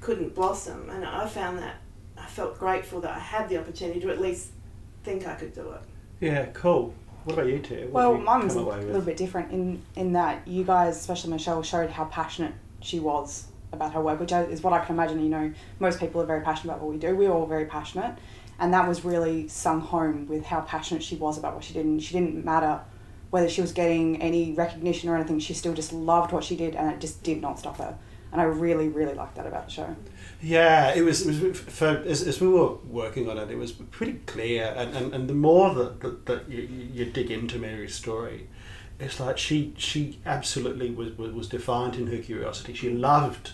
couldn't 0.00 0.34
blossom. 0.34 0.88
And 0.90 1.04
I 1.04 1.26
found 1.26 1.58
that 1.58 1.76
I 2.16 2.26
felt 2.26 2.58
grateful 2.58 3.00
that 3.00 3.10
I 3.10 3.18
had 3.18 3.48
the 3.48 3.58
opportunity 3.58 4.00
to 4.00 4.10
at 4.10 4.20
least 4.20 4.50
think 5.02 5.26
I 5.26 5.34
could 5.34 5.54
do 5.54 5.70
it. 5.72 5.80
Yeah, 6.20 6.46
cool. 6.46 6.94
What 7.24 7.34
about 7.34 7.46
you 7.48 7.58
two? 7.58 7.88
What 7.90 7.92
Well, 7.92 8.12
did 8.12 8.18
you 8.20 8.24
mine 8.24 8.44
was 8.44 8.54
a 8.54 8.58
come 8.58 8.66
away 8.66 8.76
with? 8.78 8.86
little 8.86 9.02
bit 9.02 9.16
different 9.16 9.52
in, 9.52 9.82
in 9.96 10.12
that 10.14 10.46
you 10.46 10.64
guys, 10.64 10.96
especially 10.96 11.30
Michelle, 11.30 11.62
showed 11.62 11.90
how 11.90 12.04
passionate 12.06 12.52
she 12.80 12.98
was 13.00 13.46
about 13.72 13.92
her 13.92 14.00
work, 14.00 14.18
which 14.20 14.32
is 14.32 14.62
what 14.62 14.72
I 14.72 14.84
can 14.84 14.94
imagine. 14.96 15.22
You 15.22 15.28
know, 15.28 15.52
most 15.78 16.00
people 16.00 16.20
are 16.20 16.26
very 16.26 16.40
passionate 16.42 16.72
about 16.72 16.82
what 16.82 16.92
we 16.92 16.98
do. 16.98 17.14
We're 17.14 17.30
all 17.30 17.46
very 17.46 17.66
passionate, 17.66 18.16
and 18.58 18.72
that 18.74 18.88
was 18.88 19.04
really 19.04 19.48
sung 19.48 19.80
home 19.80 20.26
with 20.28 20.46
how 20.46 20.60
passionate 20.62 21.02
she 21.02 21.16
was 21.16 21.38
about 21.38 21.54
what 21.54 21.64
she 21.64 21.74
did. 21.74 21.84
And 21.84 22.02
she 22.02 22.14
didn't 22.14 22.44
matter 22.44 22.80
whether 23.30 23.48
she 23.48 23.60
was 23.60 23.72
getting 23.72 24.20
any 24.20 24.52
recognition 24.52 25.08
or 25.08 25.14
anything, 25.14 25.38
she 25.38 25.54
still 25.54 25.72
just 25.72 25.92
loved 25.92 26.32
what 26.32 26.42
she 26.42 26.56
did, 26.56 26.74
and 26.74 26.90
it 26.90 27.00
just 27.00 27.22
did 27.22 27.40
not 27.40 27.58
stop 27.58 27.78
her. 27.78 27.96
And 28.32 28.40
I 28.40 28.44
really, 28.44 28.88
really 28.88 29.14
liked 29.14 29.34
that 29.36 29.46
about 29.46 29.66
the 29.66 29.72
show. 29.72 29.96
Yeah, 30.42 30.94
it 30.94 31.02
was. 31.02 31.26
It 31.26 31.42
was 31.42 31.60
for 31.60 32.02
as, 32.06 32.26
as 32.26 32.40
we 32.40 32.48
were 32.48 32.74
working 32.88 33.28
on 33.28 33.36
it, 33.38 33.50
it 33.50 33.58
was 33.58 33.72
pretty 33.72 34.20
clear, 34.26 34.72
and, 34.76 34.96
and, 34.96 35.14
and 35.14 35.28
the 35.28 35.34
more 35.34 35.74
that 35.74 36.00
that, 36.00 36.26
that 36.26 36.48
you, 36.48 36.68
you 36.92 37.04
dig 37.06 37.30
into 37.30 37.58
Mary's 37.58 37.94
story, 37.94 38.46
it's 38.98 39.20
like 39.20 39.36
she 39.36 39.74
she 39.76 40.18
absolutely 40.24 40.90
was, 40.90 41.16
was 41.18 41.48
defiant 41.48 41.96
in 41.96 42.06
her 42.06 42.18
curiosity. 42.18 42.72
She 42.72 42.90
loved 42.90 43.52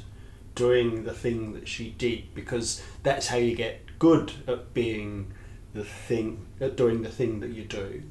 doing 0.54 1.04
the 1.04 1.12
thing 1.12 1.54
that 1.54 1.66
she 1.66 1.90
did 1.90 2.34
because 2.34 2.82
that's 3.02 3.28
how 3.28 3.36
you 3.36 3.56
get 3.56 3.98
good 3.98 4.32
at 4.46 4.72
being 4.72 5.32
the 5.74 5.84
thing 5.84 6.46
at 6.60 6.76
doing 6.76 7.02
the 7.02 7.10
thing 7.10 7.40
that 7.40 7.50
you 7.50 7.64
do, 7.64 8.02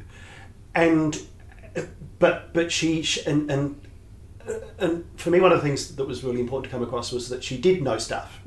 and 0.74 1.18
but 2.20 2.54
but 2.54 2.72
she, 2.72 3.02
she 3.02 3.26
and 3.26 3.50
and 3.50 3.82
and 4.78 5.06
for 5.18 5.30
me, 5.30 5.40
one 5.40 5.52
of 5.52 5.58
the 5.58 5.64
things 5.68 5.96
that 5.96 6.08
was 6.08 6.24
really 6.24 6.40
important 6.40 6.72
to 6.72 6.78
come 6.78 6.84
across 6.84 7.12
was 7.12 7.30
that 7.30 7.44
she 7.44 7.58
did 7.58 7.82
know 7.82 7.98
stuff. 7.98 8.40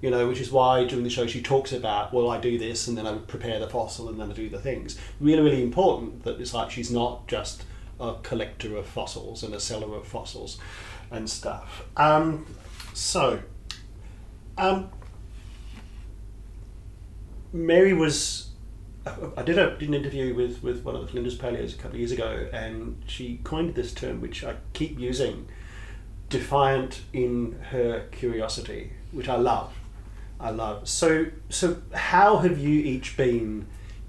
You 0.00 0.08
know, 0.08 0.26
which 0.28 0.40
is 0.40 0.50
why 0.50 0.84
during 0.84 1.04
the 1.04 1.10
show 1.10 1.26
she 1.26 1.42
talks 1.42 1.72
about, 1.72 2.14
well, 2.14 2.30
I 2.30 2.40
do 2.40 2.56
this 2.58 2.88
and 2.88 2.96
then 2.96 3.06
I 3.06 3.18
prepare 3.18 3.58
the 3.58 3.68
fossil 3.68 4.08
and 4.08 4.18
then 4.18 4.30
I 4.30 4.32
do 4.32 4.48
the 4.48 4.58
things. 4.58 4.98
Really, 5.20 5.42
really 5.42 5.62
important 5.62 6.24
that 6.24 6.40
it's 6.40 6.54
like 6.54 6.70
she's 6.70 6.90
not 6.90 7.28
just 7.28 7.64
a 8.00 8.14
collector 8.22 8.76
of 8.76 8.86
fossils 8.86 9.42
and 9.42 9.54
a 9.54 9.60
seller 9.60 9.94
of 9.94 10.06
fossils 10.06 10.58
and 11.10 11.28
stuff. 11.28 11.84
Um, 11.98 12.46
so, 12.94 13.40
um, 14.56 14.90
Mary 17.52 17.92
was. 17.92 18.49
I 19.36 19.42
did, 19.42 19.58
a, 19.58 19.76
did 19.78 19.88
an 19.88 19.94
interview 19.94 20.34
with, 20.34 20.62
with 20.62 20.84
one 20.84 20.94
of 20.94 21.00
the 21.00 21.06
Flinders 21.08 21.36
Paleos 21.38 21.72
a 21.74 21.76
couple 21.76 21.92
of 21.92 21.98
years 22.00 22.12
ago, 22.12 22.48
and 22.52 23.00
she 23.06 23.40
coined 23.44 23.74
this 23.74 23.94
term, 23.94 24.20
which 24.20 24.44
I 24.44 24.56
keep 24.74 24.98
using 24.98 25.48
defiant 26.28 27.00
in 27.12 27.58
her 27.70 28.06
curiosity, 28.12 28.92
which 29.12 29.28
I 29.28 29.36
love. 29.36 29.72
I 30.38 30.50
love. 30.50 30.86
So, 30.88 31.26
so 31.48 31.78
how 31.94 32.38
have 32.38 32.58
you 32.58 32.78
each 32.80 33.16
been 33.16 33.66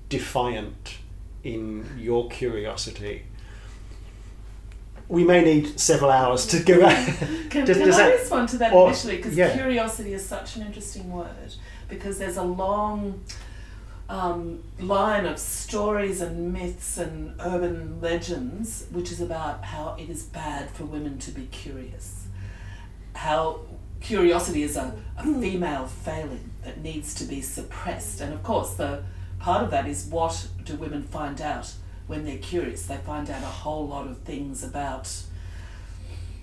defiant 0.09 0.97
in 1.43 1.89
your 1.97 2.29
curiosity? 2.29 3.23
We 5.07 5.23
may 5.25 5.43
need 5.43 5.79
several 5.79 6.11
hours 6.11 6.45
to 6.47 6.63
go. 6.63 6.79
Can, 7.49 7.65
Does- 7.65 7.77
can 7.77 7.87
does 7.87 7.99
I 7.99 8.09
that- 8.09 8.19
respond 8.19 8.49
to 8.49 8.57
that 8.59 8.73
or- 8.73 8.87
initially? 8.87 9.17
Because 9.17 9.35
yeah. 9.35 9.53
curiosity 9.53 10.13
is 10.13 10.25
such 10.25 10.55
an 10.57 10.65
interesting 10.65 11.11
word 11.11 11.55
because 11.89 12.17
there's 12.17 12.37
a 12.37 12.43
long 12.43 13.21
um, 14.11 14.61
line 14.77 15.25
of 15.25 15.39
stories 15.39 16.19
and 16.19 16.51
myths 16.51 16.97
and 16.97 17.33
urban 17.39 18.01
legends 18.01 18.85
which 18.91 19.09
is 19.09 19.21
about 19.21 19.63
how 19.63 19.95
it 19.97 20.09
is 20.09 20.23
bad 20.23 20.69
for 20.69 20.83
women 20.83 21.17
to 21.19 21.31
be 21.31 21.45
curious. 21.45 22.27
How 23.13 23.61
curiosity 24.01 24.63
is 24.63 24.75
a, 24.75 24.93
a 25.17 25.23
female 25.23 25.87
failing 25.87 26.51
that 26.65 26.81
needs 26.81 27.13
to 27.15 27.23
be 27.23 27.41
suppressed. 27.41 28.19
And 28.19 28.33
of 28.33 28.43
course, 28.43 28.73
the 28.73 29.03
part 29.39 29.63
of 29.63 29.71
that 29.71 29.87
is 29.87 30.05
what 30.07 30.45
do 30.65 30.75
women 30.75 31.03
find 31.03 31.39
out 31.39 31.73
when 32.07 32.25
they're 32.25 32.37
curious? 32.37 32.85
They 32.87 32.97
find 32.97 33.29
out 33.29 33.41
a 33.41 33.45
whole 33.63 33.87
lot 33.87 34.07
of 34.07 34.17
things 34.19 34.61
about 34.61 35.23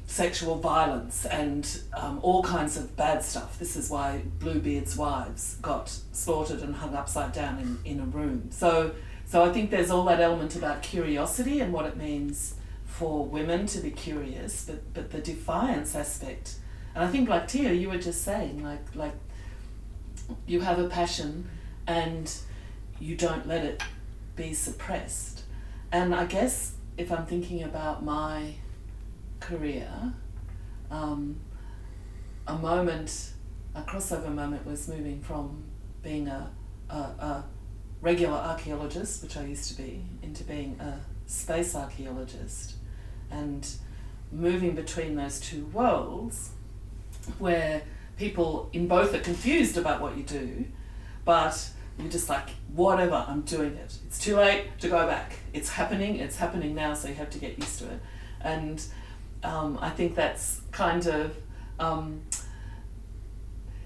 sexual 0.09 0.57
violence 0.57 1.27
and 1.27 1.83
um, 1.93 2.19
all 2.23 2.43
kinds 2.43 2.79
of 2.79 2.97
bad 2.97 3.23
stuff. 3.23 3.59
This 3.59 3.77
is 3.77 3.91
why 3.91 4.23
Bluebeard's 4.39 4.97
wives 4.97 5.59
got 5.61 5.95
slaughtered 6.13 6.61
and 6.61 6.75
hung 6.75 6.95
upside 6.95 7.33
down 7.33 7.59
in, 7.59 7.79
in 7.85 8.01
a 8.01 8.05
room. 8.05 8.49
So, 8.51 8.95
so 9.27 9.45
I 9.45 9.53
think 9.53 9.71
there's 9.71 9.91
all 9.91 10.05
that 10.07 10.19
element 10.19 10.57
about 10.57 10.83
curiosity 10.83 11.61
and 11.61 11.75
what 11.75 11.85
it 11.85 11.99
means 11.99 12.55
for 12.87 13.27
women 13.27 13.67
to 13.67 13.81
be 13.81 13.91
curious, 13.91 14.65
but, 14.65 14.95
but 14.95 15.11
the 15.11 15.19
defiance 15.19 15.95
aspect. 15.95 16.57
And 16.95 17.05
I 17.05 17.09
think, 17.09 17.29
like 17.29 17.47
Tiah, 17.47 17.79
you 17.79 17.91
were 17.91 17.99
just 17.99 18.25
saying, 18.25 18.65
like 18.65 18.97
like 18.97 19.13
you 20.47 20.63
have 20.63 20.79
a 20.79 20.89
passion 20.89 21.49
and 21.87 22.35
you 22.99 23.15
don't 23.15 23.47
let 23.47 23.65
it 23.65 23.83
be 24.37 24.55
suppressed. 24.55 25.43
And 25.93 26.15
I 26.15 26.25
guess 26.25 26.73
if 26.97 27.13
I'm 27.13 27.27
thinking 27.27 27.63
about 27.63 28.03
my 28.03 28.55
career, 29.41 29.91
um, 30.91 31.41
a 32.47 32.55
moment, 32.55 33.33
a 33.75 33.83
crossover 33.83 34.33
moment 34.33 34.67
was 34.67 34.89
moving 34.89 35.21
from 35.21 35.65
being 36.03 36.29
a, 36.29 36.51
a, 36.89 36.95
a 36.95 37.45
regular 38.01 38.37
archaeologist, 38.37 39.23
which 39.23 39.37
I 39.37 39.45
used 39.45 39.69
to 39.71 39.83
be, 39.83 40.05
into 40.23 40.45
being 40.45 40.79
a 40.81 41.01
space 41.27 41.75
archaeologist. 41.75 42.75
And 43.31 43.69
moving 44.33 44.75
between 44.75 45.17
those 45.17 45.41
two 45.41 45.67
worlds, 45.67 46.51
where 47.39 47.83
people 48.17 48.71
in 48.73 48.89
both 48.89 49.15
are 49.15 49.21
confused 49.21 49.77
about 49.77 50.01
what 50.01 50.17
you 50.17 50.23
do, 50.23 50.65
but 51.25 51.71
you're 51.99 52.11
just 52.11 52.29
like, 52.29 52.51
whatever, 52.75 53.25
I'm 53.29 53.43
doing 53.43 53.75
it. 53.75 53.97
It's 54.07 54.19
too 54.19 54.37
late 54.37 54.79
to 54.81 54.89
go 54.89 55.07
back. 55.07 55.35
It's 55.53 55.69
happening, 55.69 56.17
it's 56.17 56.37
happening 56.37 56.75
now, 56.75 56.95
so 56.95 57.09
you 57.09 57.15
have 57.15 57.31
to 57.31 57.39
get 57.39 57.59
used 57.59 57.79
to 57.81 57.91
it. 57.91 58.01
And 58.41 58.83
um, 59.43 59.79
I 59.81 59.91
think 59.91 60.15
that's 60.15 60.61
kind 60.73 61.07
of, 61.07 61.37
um, 61.79 62.23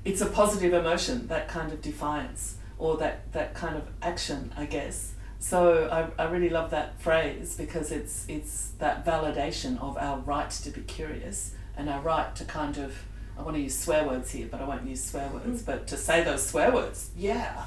it's 0.04 0.20
a 0.20 0.26
positive 0.26 0.72
emotion, 0.72 1.28
that 1.28 1.48
kind 1.48 1.72
of 1.72 1.80
defiance, 1.80 2.56
or 2.78 2.96
that, 2.98 3.32
that 3.32 3.54
kind 3.54 3.76
of 3.76 3.84
action, 4.02 4.52
I 4.56 4.66
guess. 4.66 5.12
So 5.38 5.88
I, 5.90 6.22
I 6.22 6.26
really 6.30 6.50
love 6.50 6.70
that 6.70 7.00
phrase 7.00 7.56
because 7.56 7.90
it's 7.90 8.24
it's 8.28 8.70
that 8.78 9.04
validation 9.04 9.80
of 9.82 9.98
our 9.98 10.18
right 10.18 10.48
to 10.48 10.70
be 10.70 10.82
curious 10.82 11.52
and 11.76 11.90
our 11.90 12.00
right 12.00 12.34
to 12.36 12.44
kind 12.44 12.78
of 12.78 12.94
I 13.36 13.42
want 13.42 13.56
to 13.56 13.60
use 13.62 13.76
swear 13.76 14.04
words 14.06 14.30
here, 14.30 14.46
but 14.48 14.60
I 14.60 14.64
won't 14.64 14.86
use 14.86 15.02
swear 15.02 15.28
words. 15.30 15.62
But 15.62 15.88
to 15.88 15.96
say 15.96 16.22
those 16.22 16.46
swear 16.46 16.70
words, 16.70 17.10
yeah, 17.16 17.66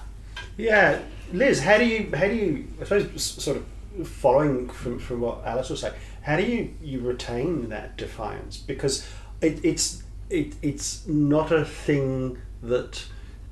Yeah, 0.58 1.02
Liz, 1.34 1.62
how 1.62 1.78
do 1.78 1.86
you 1.86 2.10
how 2.16 2.28
do 2.28 2.34
you 2.34 2.68
I 2.80 2.84
suppose 2.86 3.22
sort 3.22 3.58
of 3.58 3.66
following 4.04 4.70
from, 4.70 5.00
from 5.00 5.22
what 5.22 5.46
Alice 5.46 5.70
was 5.70 5.82
saying, 5.82 5.94
how 6.22 6.38
do 6.38 6.44
you, 6.44 6.74
you 6.82 7.00
retain 7.00 7.70
that 7.70 7.98
defiance? 7.98 8.58
Because 8.58 9.08
it, 9.42 9.64
it's 9.64 10.04
it, 10.30 10.56
it's 10.62 11.08
not 11.08 11.52
a 11.52 11.64
thing 11.64 12.40
that 12.64 13.06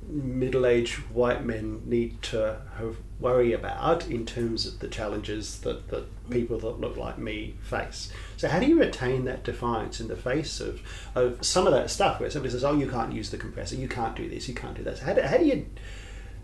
middle-aged 0.08 0.96
white 1.10 1.44
men 1.44 1.82
need 1.86 2.20
to 2.20 2.60
have 2.78 2.96
worry 3.20 3.52
about 3.52 4.06
in 4.08 4.26
terms 4.26 4.66
of 4.66 4.80
the 4.80 4.88
challenges 4.88 5.60
that, 5.60 5.88
that 5.88 6.04
people 6.28 6.58
that 6.58 6.78
look 6.80 6.96
like 6.96 7.16
me 7.16 7.54
face. 7.62 8.12
So 8.36 8.48
how 8.48 8.58
do 8.58 8.66
you 8.66 8.78
retain 8.78 9.24
that 9.24 9.44
defiance 9.44 10.00
in 10.00 10.08
the 10.08 10.16
face 10.16 10.60
of, 10.60 10.82
of 11.14 11.44
some 11.44 11.66
of 11.66 11.72
that 11.72 11.90
stuff 11.90 12.20
where 12.20 12.28
somebody 12.28 12.52
says, 12.52 12.64
"Oh, 12.64 12.74
you 12.74 12.88
can't 12.88 13.12
use 13.12 13.30
the 13.30 13.38
compressor, 13.38 13.76
you 13.76 13.88
can't 13.88 14.14
do 14.14 14.28
this, 14.28 14.48
you 14.48 14.54
can't 14.54 14.76
do 14.76 14.82
that." 14.82 14.98
So 14.98 15.04
how 15.04 15.14
do, 15.14 15.22
how 15.22 15.38
do 15.38 15.46
you 15.46 15.66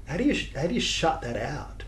how 0.06 0.16
do 0.16 0.24
you 0.24 0.46
how 0.54 0.66
do 0.66 0.74
you 0.74 0.80
shut 0.80 1.20
that 1.22 1.36
out? 1.36 1.84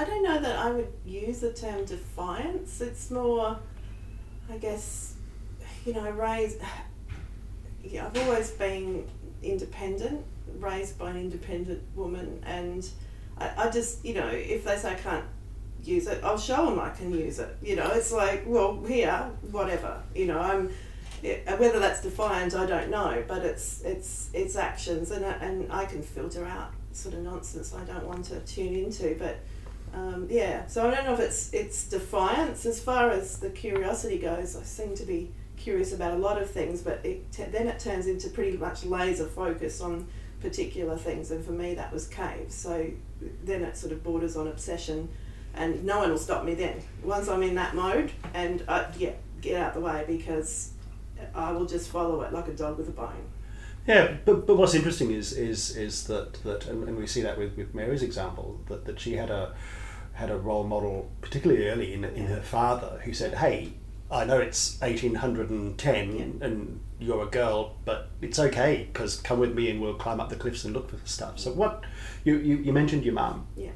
I, 0.00 0.04
don't- 0.04 0.22
know 0.22 0.40
that 0.40 0.58
I 0.58 0.70
would 0.70 0.92
use 1.04 1.40
the 1.40 1.52
term 1.52 1.84
defiance. 1.84 2.80
It's 2.80 3.10
more, 3.10 3.58
I 4.50 4.56
guess, 4.56 5.14
you 5.84 5.92
know, 5.94 6.10
raised. 6.10 6.60
Yeah, 7.82 8.04
I've 8.06 8.28
always 8.28 8.50
been 8.50 9.08
independent, 9.42 10.22
raised 10.58 10.98
by 10.98 11.12
an 11.12 11.16
independent 11.16 11.82
woman, 11.96 12.42
and 12.44 12.86
I, 13.38 13.50
I 13.56 13.70
just, 13.70 14.04
you 14.04 14.12
know, 14.12 14.28
if 14.28 14.64
they 14.66 14.76
say 14.76 14.90
I 14.90 14.94
can't 14.96 15.24
use 15.82 16.06
it, 16.06 16.22
I'll 16.22 16.36
show 16.38 16.66
them 16.66 16.78
I 16.78 16.90
can 16.90 17.10
use 17.10 17.38
it. 17.38 17.56
You 17.62 17.76
know, 17.76 17.90
it's 17.94 18.12
like, 18.12 18.44
well, 18.46 18.84
here, 18.84 19.30
whatever. 19.50 20.02
You 20.14 20.26
know, 20.26 20.38
I'm. 20.38 20.70
Whether 21.22 21.78
that's 21.78 22.02
defiant, 22.02 22.54
I 22.54 22.66
don't 22.66 22.90
know, 22.90 23.24
but 23.26 23.46
it's 23.46 23.80
it's 23.80 24.28
it's 24.34 24.56
actions, 24.56 25.10
and 25.10 25.24
and 25.24 25.72
I 25.72 25.86
can 25.86 26.02
filter 26.02 26.44
out 26.44 26.72
sort 26.92 27.14
of 27.14 27.22
nonsense 27.22 27.74
I 27.74 27.84
don't 27.84 28.06
want 28.06 28.26
to 28.26 28.40
tune 28.40 28.74
into. 28.74 29.16
But 29.18 29.38
um, 29.92 30.28
yeah, 30.30 30.66
so 30.66 30.86
I 30.86 30.94
don't 30.94 31.04
know 31.04 31.14
if 31.14 31.20
it's 31.20 31.52
it's 31.52 31.88
defiance 31.88 32.64
as 32.66 32.80
far 32.80 33.10
as 33.10 33.38
the 33.38 33.50
curiosity 33.50 34.18
goes. 34.18 34.56
I 34.56 34.62
seem 34.62 34.94
to 34.96 35.04
be 35.04 35.32
curious 35.56 35.92
about 35.92 36.14
a 36.14 36.16
lot 36.16 36.40
of 36.40 36.50
things, 36.50 36.80
but 36.82 37.04
it 37.04 37.30
t- 37.32 37.44
then 37.44 37.66
it 37.66 37.78
turns 37.78 38.06
into 38.06 38.28
pretty 38.28 38.56
much 38.56 38.84
laser 38.84 39.26
focus 39.26 39.80
on 39.80 40.06
particular 40.40 40.96
things, 40.96 41.30
and 41.30 41.44
for 41.44 41.52
me 41.52 41.74
that 41.74 41.92
was 41.92 42.06
caves. 42.06 42.54
So 42.54 42.90
then 43.44 43.62
it 43.62 43.76
sort 43.76 43.92
of 43.92 44.02
borders 44.04 44.36
on 44.36 44.46
obsession, 44.46 45.08
and 45.54 45.84
no 45.84 45.98
one 45.98 46.10
will 46.10 46.18
stop 46.18 46.44
me 46.44 46.54
then. 46.54 46.80
Once 47.02 47.28
I'm 47.28 47.42
in 47.42 47.56
that 47.56 47.74
mode, 47.74 48.12
and 48.32 48.64
I, 48.68 48.86
yeah, 48.96 49.12
get 49.40 49.60
out 49.60 49.74
the 49.74 49.80
way 49.80 50.04
because 50.06 50.72
I 51.34 51.52
will 51.52 51.66
just 51.66 51.90
follow 51.90 52.22
it 52.22 52.32
like 52.32 52.48
a 52.48 52.54
dog 52.54 52.78
with 52.78 52.88
a 52.88 52.92
bone. 52.92 53.26
Yeah, 53.86 54.16
but, 54.24 54.46
but 54.46 54.56
what's 54.56 54.74
interesting 54.74 55.10
is 55.10 55.32
is 55.32 55.76
is 55.76 56.04
that 56.04 56.34
that 56.44 56.66
and, 56.66 56.86
and 56.86 56.96
we 56.96 57.06
see 57.06 57.22
that 57.22 57.38
with, 57.38 57.56
with 57.56 57.74
Mary's 57.74 58.02
example 58.02 58.60
that, 58.68 58.84
that 58.84 59.00
she 59.00 59.14
had 59.14 59.30
a 59.30 59.54
had 60.20 60.30
a 60.30 60.36
role 60.36 60.64
model 60.64 61.10
particularly 61.20 61.66
early 61.68 61.92
in 61.94 62.04
in 62.04 62.26
her 62.26 62.42
father 62.42 63.00
who 63.04 63.12
said, 63.12 63.34
"Hey, 63.34 63.72
I 64.10 64.24
know 64.24 64.38
it's 64.38 64.80
eighteen 64.82 65.16
hundred 65.16 65.50
and 65.50 65.78
ten 65.78 66.38
and 66.42 66.80
you're 66.98 67.22
a 67.22 67.30
girl, 67.30 67.76
but 67.84 68.10
it's 68.20 68.38
okay 68.38 68.88
because 68.92 69.16
come 69.16 69.40
with 69.40 69.54
me 69.54 69.70
and 69.70 69.80
we'll 69.80 69.94
climb 69.94 70.20
up 70.20 70.28
the 70.28 70.36
cliffs 70.36 70.64
and 70.64 70.74
look 70.74 70.90
for 70.90 70.96
the 70.96 71.08
stuff." 71.08 71.38
So 71.38 71.52
what 71.52 71.84
you 72.24 72.36
you, 72.36 72.56
you 72.56 72.72
mentioned 72.72 73.04
your 73.04 73.14
mum. 73.14 73.46
Yeah. 73.56 73.70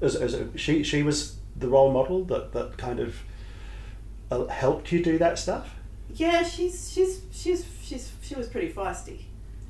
as, 0.00 0.16
as 0.16 0.34
a, 0.34 0.56
she 0.56 0.82
she 0.82 1.02
was 1.02 1.36
the 1.56 1.68
role 1.68 1.92
model 1.92 2.24
that 2.26 2.52
that 2.52 2.76
kind 2.76 3.00
of 3.00 3.16
uh, 4.30 4.46
helped 4.46 4.92
you 4.92 5.02
do 5.02 5.18
that 5.18 5.38
stuff. 5.38 5.74
Yeah, 6.14 6.42
she's 6.44 6.92
she's 6.92 7.22
she's 7.32 7.66
she's 7.82 8.12
she 8.22 8.34
was 8.34 8.48
pretty 8.48 8.72
feisty, 8.72 9.22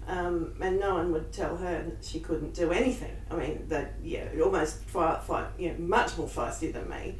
um, 0.06 0.54
and 0.60 0.78
no 0.78 0.94
one 0.94 1.12
would 1.12 1.32
tell 1.32 1.56
her 1.56 1.82
that 1.82 2.04
she 2.04 2.20
couldn't 2.20 2.54
do 2.54 2.72
anything. 2.72 3.16
I 3.30 3.36
mean, 3.36 3.64
that 3.68 3.94
yeah, 4.02 4.26
almost 4.42 4.84
fi- 4.84 5.20
fi- 5.20 5.48
you 5.58 5.72
know, 5.72 5.78
much 5.78 6.16
more 6.18 6.28
feisty 6.28 6.72
than 6.72 6.88
me. 6.88 7.16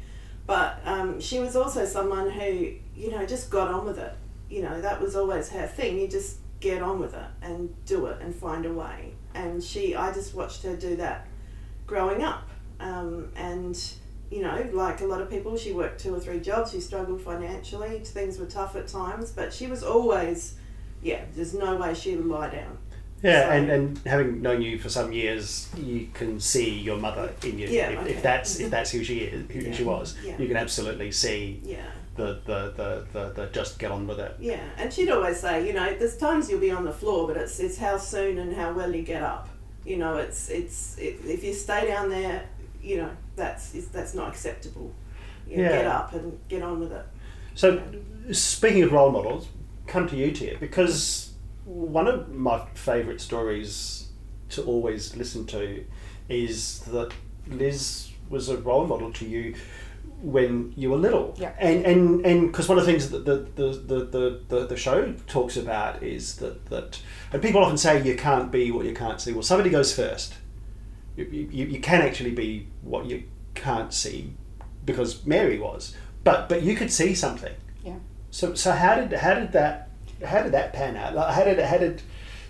But 0.47 0.79
um, 0.85 1.19
she 1.19 1.39
was 1.39 1.55
also 1.55 1.85
someone 1.85 2.29
who 2.29 2.71
you 2.95 3.11
know 3.11 3.25
just 3.25 3.49
got 3.49 3.69
on 3.69 3.85
with 3.85 3.97
it. 3.97 4.13
You 4.49 4.61
know, 4.61 4.81
that 4.81 5.01
was 5.01 5.15
always 5.15 5.49
her 5.49 5.67
thing. 5.67 5.99
You 5.99 6.07
just 6.07 6.37
get 6.59 6.81
on 6.81 6.99
with 6.99 7.13
it 7.13 7.27
and 7.41 7.73
do 7.85 8.05
it 8.07 8.21
and 8.21 8.33
find 8.33 8.65
a 8.65 8.73
way. 8.73 9.13
And 9.33 9.61
she, 9.61 9.95
I 9.95 10.13
just 10.13 10.33
watched 10.33 10.63
her 10.63 10.75
do 10.75 10.95
that 10.97 11.27
growing 11.85 12.23
up, 12.23 12.47
um, 12.79 13.31
and 13.35 13.77
you 14.31 14.41
know, 14.41 14.67
like 14.73 15.01
a 15.01 15.05
lot 15.05 15.21
of 15.21 15.29
people, 15.29 15.57
she 15.57 15.71
worked 15.71 16.01
two 16.01 16.13
or 16.13 16.19
three 16.19 16.39
jobs. 16.39 16.71
She 16.71 16.79
struggled 16.79 17.21
financially. 17.21 17.99
Things 17.99 18.37
were 18.39 18.45
tough 18.45 18.75
at 18.75 18.87
times, 18.87 19.31
but 19.31 19.53
she 19.53 19.67
was 19.67 19.83
always, 19.83 20.55
yeah, 21.05 21.21
there's 21.35 21.53
no 21.53 21.75
way 21.75 21.93
she 21.93 22.15
would 22.15 22.25
lie 22.25 22.49
down. 22.49 22.79
Yeah, 23.21 23.43
So- 23.43 23.49
and, 23.51 23.69
and 23.69 23.97
having 24.07 24.41
known 24.41 24.61
you 24.63 24.79
for 24.79 24.89
some 24.89 25.11
years, 25.11 25.69
you 25.77 26.09
can 26.13 26.39
see 26.39 26.79
your 26.79 26.97
mother 26.97 27.31
in 27.43 27.59
you. 27.59 27.67
Yeah, 27.67 27.89
if, 27.89 27.99
okay. 27.99 28.09
if 28.13 28.23
that's 28.23 28.55
if 28.55 28.61
mm-hmm. 28.61 28.69
that's 28.71 28.89
who 28.91 29.03
she 29.03 29.19
is, 29.19 29.49
who 29.51 29.71
she 29.71 29.83
was, 29.83 30.17
Yeah. 30.23 30.35
you 30.39 30.47
can 30.47 30.57
absolutely 30.57 31.11
see 31.11 31.61
Yeah. 31.63 31.85
the 32.15 32.39
the, 32.45 32.73
the, 32.75 33.05
the, 33.13 33.29
the 33.35 33.45
just 33.53 33.77
get 33.77 33.91
on 33.91 34.07
with 34.07 34.19
it. 34.19 34.35
Yeah, 34.39 34.63
and 34.77 34.91
she'd 34.91 35.11
always 35.11 35.39
say, 35.39 35.67
you 35.67 35.73
know, 35.73 35.95
there's 35.95 36.17
times 36.17 36.49
you'll 36.49 36.59
be 36.59 36.71
on 36.71 36.85
the 36.85 36.93
floor, 36.93 37.27
but 37.27 37.37
it's 37.37 37.59
it's 37.59 37.77
how 37.77 37.97
soon 37.97 38.39
and 38.39 38.55
how 38.55 38.73
well 38.73 38.93
you 38.93 39.03
get 39.03 39.21
up. 39.21 39.47
You 39.85 39.97
know, 39.97 40.17
it's 40.17 40.49
it's 40.49 40.97
it, 40.97 41.19
if 41.23 41.43
you 41.43 41.53
stay 41.53 41.87
down 41.87 42.09
there, 42.09 42.49
you 42.81 42.97
know, 42.97 43.11
that's 43.35 43.69
that's 43.89 44.15
not 44.15 44.29
acceptable. 44.29 44.91
You 45.47 45.57
know, 45.57 45.63
Yeah. 45.63 45.69
Get 45.69 45.85
up 45.85 46.13
and 46.13 46.39
get 46.49 46.63
on 46.63 46.79
with 46.79 46.91
it. 46.91 47.05
So, 47.53 47.79
speaking 48.31 48.83
of 48.83 48.91
role 48.91 49.11
models, 49.11 49.47
come 49.87 50.07
to 50.07 50.15
you, 50.15 50.31
Tiah, 50.31 50.59
because 50.59 51.33
one 51.65 52.07
of 52.07 52.33
my 52.33 52.65
favourite 52.73 53.21
stories 53.21 54.09
to 54.49 54.63
always 54.63 55.15
listen 55.15 55.45
to 55.47 55.83
is 56.29 56.79
that 56.81 57.11
Liz 57.47 58.11
was 58.29 58.49
a 58.49 58.57
role 58.57 58.87
model 58.87 59.11
to 59.13 59.25
you 59.25 59.55
when 60.21 60.73
you 60.75 60.89
were 60.89 60.97
little. 60.97 61.35
Yeah. 61.37 61.53
And 61.59 61.85
and 61.85 62.25
and 62.25 62.47
because 62.47 62.67
one 62.67 62.77
of 62.77 62.85
the 62.85 62.91
things 62.91 63.09
that 63.11 63.25
the 63.25 63.47
the, 63.55 64.05
the, 64.05 64.41
the, 64.47 64.65
the 64.67 64.77
show 64.77 65.13
talks 65.27 65.57
about 65.57 66.01
is 66.01 66.37
that 66.37 66.65
that 66.67 66.99
and 67.31 67.41
people 67.41 67.63
often 67.63 67.77
say 67.77 68.01
you 68.01 68.15
can't 68.15 68.51
be 68.51 68.71
what 68.71 68.85
you 68.85 68.93
can't 68.93 69.21
see. 69.21 69.33
Well, 69.33 69.43
somebody 69.43 69.69
goes 69.69 69.93
first. 69.93 70.35
You, 71.15 71.25
you, 71.25 71.65
you 71.67 71.79
can 71.79 72.01
actually 72.01 72.31
be 72.31 72.67
what 72.81 73.05
you 73.05 73.23
can't 73.53 73.93
see 73.93 74.33
because 74.85 75.25
Mary 75.25 75.57
was, 75.57 75.95
but 76.23 76.49
but 76.49 76.63
you 76.63 76.75
could 76.75 76.91
see 76.91 77.13
something. 77.15 77.53
So 78.35 78.53
so 78.53 78.73
how 78.73 78.95
did 78.95 79.13
how 79.13 79.35
did 79.35 79.53
that 79.53 79.87
how 80.21 80.43
did 80.43 80.51
that 80.51 80.73
pan 80.73 80.97
out? 80.97 81.15
Like, 81.15 81.33
how 81.33 81.45
did 81.45 81.57
how 81.57 81.77
did 81.77 82.01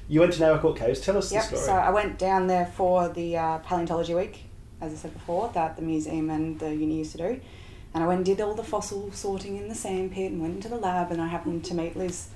you 0.07 0.19
went 0.19 0.33
to 0.33 0.39
Naracoorte 0.39 0.77
Caves? 0.77 0.99
Tell 0.99 1.15
us 1.15 1.31
Yep. 1.31 1.43
the 1.43 1.47
story. 1.47 1.61
So 1.61 1.73
I 1.73 1.91
went 1.91 2.17
down 2.17 2.47
there 2.47 2.65
for 2.65 3.07
the 3.07 3.37
uh, 3.37 3.59
paleontology 3.59 4.15
week, 4.15 4.45
as 4.81 4.93
I 4.93 4.95
said 4.95 5.13
before, 5.13 5.51
that 5.53 5.75
the 5.75 5.83
museum 5.83 6.31
and 6.31 6.57
the 6.57 6.73
uni 6.73 6.97
used 6.97 7.11
to 7.11 7.19
do. 7.19 7.39
And 7.93 8.03
I 8.03 8.07
went 8.07 8.17
and 8.17 8.25
did 8.25 8.41
all 8.41 8.55
the 8.55 8.63
fossil 8.63 9.11
sorting 9.11 9.57
in 9.57 9.67
the 9.69 9.75
sandpit 9.75 10.31
and 10.31 10.41
went 10.41 10.55
into 10.55 10.69
the 10.69 10.77
lab 10.77 11.11
and 11.11 11.21
I 11.21 11.27
happened 11.27 11.63
to 11.65 11.75
meet 11.75 11.95
Liz 11.95 12.29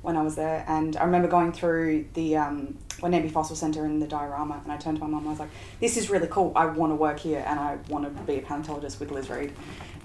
when 0.00 0.16
I 0.16 0.22
was 0.22 0.36
there. 0.36 0.64
And 0.66 0.96
I 0.96 1.04
remember 1.04 1.28
going 1.28 1.52
through 1.52 2.06
the 2.14 2.38
um, 2.38 2.78
Fossil 3.00 3.54
Centre 3.54 3.84
in 3.84 4.00
the 4.00 4.06
diorama 4.06 4.60
and 4.62 4.72
I 4.72 4.78
turned 4.78 4.96
to 4.96 5.04
my 5.04 5.10
mum 5.10 5.20
and 5.20 5.28
I 5.28 5.30
was 5.30 5.40
like, 5.40 5.50
this 5.78 5.98
is 5.98 6.08
really 6.08 6.28
cool. 6.28 6.52
I 6.56 6.64
want 6.64 6.90
to 6.90 6.96
work 6.96 7.20
here 7.20 7.44
and 7.46 7.60
I 7.60 7.76
want 7.88 8.04
to 8.04 8.22
be 8.22 8.38
a 8.38 8.40
paleontologist 8.40 8.98
with 8.98 9.10
Liz 9.10 9.28
Reed. 9.28 9.52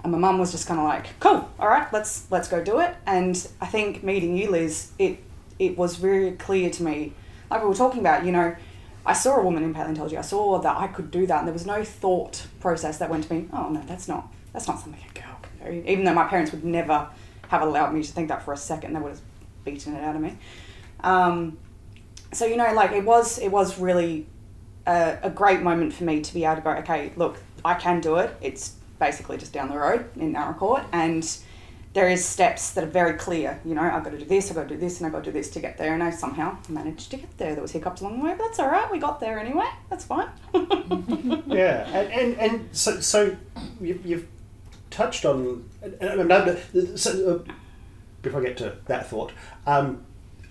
And 0.02 0.12
my 0.12 0.18
mum 0.18 0.38
was 0.38 0.50
just 0.50 0.66
kind 0.66 0.80
of 0.80 0.86
like, 0.86 1.18
cool, 1.20 1.50
all 1.58 1.68
right, 1.68 1.92
let's 1.92 2.30
let's 2.30 2.48
go 2.48 2.62
do 2.62 2.80
it. 2.80 2.94
And 3.06 3.36
I 3.60 3.66
think 3.66 4.02
meeting 4.02 4.36
you, 4.36 4.50
Liz, 4.50 4.92
it 4.98 5.18
it 5.58 5.76
was 5.76 5.96
very 5.96 6.32
clear 6.32 6.70
to 6.70 6.82
me, 6.82 7.12
like 7.50 7.62
we 7.62 7.68
were 7.68 7.74
talking 7.74 8.00
about, 8.00 8.24
you 8.24 8.32
know, 8.32 8.56
I 9.04 9.12
saw 9.12 9.36
a 9.36 9.42
woman 9.42 9.62
in 9.62 9.74
paleontology. 9.74 10.16
I 10.16 10.22
saw 10.22 10.58
that 10.58 10.76
I 10.76 10.86
could 10.88 11.10
do 11.10 11.26
that, 11.26 11.38
and 11.38 11.46
there 11.46 11.52
was 11.52 11.66
no 11.66 11.84
thought 11.84 12.46
process 12.60 12.98
that 12.98 13.10
went 13.10 13.24
to 13.24 13.34
me. 13.34 13.48
Oh 13.52 13.68
no, 13.68 13.82
that's 13.86 14.08
not 14.08 14.32
that's 14.52 14.66
not 14.66 14.80
something 14.80 15.02
a 15.02 15.18
girl 15.18 15.38
can 15.42 15.82
do. 15.82 15.88
Even 15.88 16.04
though 16.04 16.14
my 16.14 16.26
parents 16.26 16.52
would 16.52 16.64
never 16.64 17.08
have 17.48 17.62
allowed 17.62 17.92
me 17.92 18.02
to 18.02 18.12
think 18.12 18.28
that 18.28 18.42
for 18.42 18.52
a 18.52 18.56
second, 18.56 18.94
they 18.94 19.00
would 19.00 19.10
have 19.10 19.20
beaten 19.64 19.94
it 19.94 20.04
out 20.04 20.16
of 20.16 20.22
me. 20.22 20.38
Um, 21.00 21.58
so 22.32 22.46
you 22.46 22.56
know, 22.56 22.72
like 22.72 22.92
it 22.92 23.04
was 23.04 23.38
it 23.38 23.48
was 23.48 23.78
really 23.78 24.26
a, 24.86 25.18
a 25.24 25.30
great 25.30 25.60
moment 25.62 25.92
for 25.92 26.04
me 26.04 26.20
to 26.20 26.34
be 26.34 26.44
able 26.44 26.56
to 26.56 26.62
go, 26.62 26.70
okay, 26.70 27.12
look, 27.16 27.38
I 27.64 27.74
can 27.74 28.00
do 28.00 28.16
it. 28.16 28.36
It's 28.40 28.74
basically 29.00 29.36
just 29.36 29.52
down 29.52 29.68
the 29.68 29.78
road 29.78 30.08
in 30.16 30.34
Naracoorte, 30.34 30.84
and 30.92 31.28
there 31.92 32.08
is 32.08 32.24
steps 32.24 32.70
that 32.72 32.84
are 32.84 32.86
very 32.86 33.14
clear. 33.14 33.60
You 33.64 33.74
know, 33.74 33.82
I've 33.82 34.04
got 34.04 34.10
to 34.10 34.18
do 34.18 34.24
this, 34.24 34.48
I've 34.48 34.56
got 34.56 34.68
to 34.68 34.74
do 34.74 34.80
this, 34.80 34.98
and 34.98 35.06
I've 35.06 35.12
got 35.12 35.24
to 35.24 35.32
do 35.32 35.32
this 35.32 35.50
to 35.50 35.60
get 35.60 35.76
there. 35.76 35.92
And 35.92 36.02
I 36.02 36.10
somehow 36.10 36.56
managed 36.68 37.10
to 37.10 37.16
get 37.16 37.36
there. 37.36 37.54
There 37.54 37.62
was 37.62 37.72
hiccups 37.72 38.00
along 38.00 38.18
the 38.18 38.24
way, 38.24 38.34
but 38.36 38.44
that's 38.44 38.60
all 38.60 38.70
right. 38.70 38.90
We 38.92 38.98
got 38.98 39.18
there 39.18 39.40
anyway. 39.40 39.66
That's 39.88 40.04
fine. 40.04 40.28
yeah, 41.48 41.88
and 41.88 42.12
and, 42.12 42.36
and 42.38 42.68
so 42.76 43.00
so 43.00 43.36
you, 43.80 43.98
you've 44.04 44.28
touched 44.90 45.24
on. 45.24 45.68
And, 45.82 45.94
and, 46.00 46.32
and, 46.32 46.98
so, 47.00 47.44
uh, 47.48 47.52
before 48.22 48.40
I 48.40 48.44
get 48.44 48.56
to 48.58 48.76
that 48.86 49.08
thought, 49.08 49.32
um, 49.66 50.04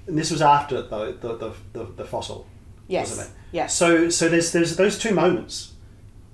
and 0.07 0.17
this 0.17 0.31
was 0.31 0.41
after 0.41 0.81
the 0.81 1.17
the, 1.21 1.37
the, 1.37 1.53
the, 1.71 1.83
the 1.97 2.05
fossil, 2.05 2.47
yes. 2.87 3.11
wasn't 3.11 3.29
it? 3.29 3.33
Yes. 3.53 3.75
So 3.75 4.09
so 4.09 4.27
there's 4.27 4.51
there's 4.51 4.75
those 4.75 4.97
two 4.97 5.13
moments, 5.13 5.73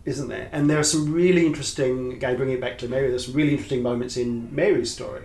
isn't 0.06 0.28
there? 0.28 0.50
And 0.52 0.70
there 0.70 0.80
are 0.80 0.84
some 0.84 1.12
really 1.12 1.46
interesting. 1.46 2.14
Again, 2.14 2.38
bringing 2.38 2.56
it 2.56 2.62
back 2.62 2.78
to 2.80 2.88
Mary, 2.88 3.10
there's 3.10 3.26
some 3.26 3.36
really 3.36 3.52
interesting 3.52 3.82
moments 3.82 4.16
in 4.16 4.54
Mary's 4.54 4.92
story. 4.92 5.24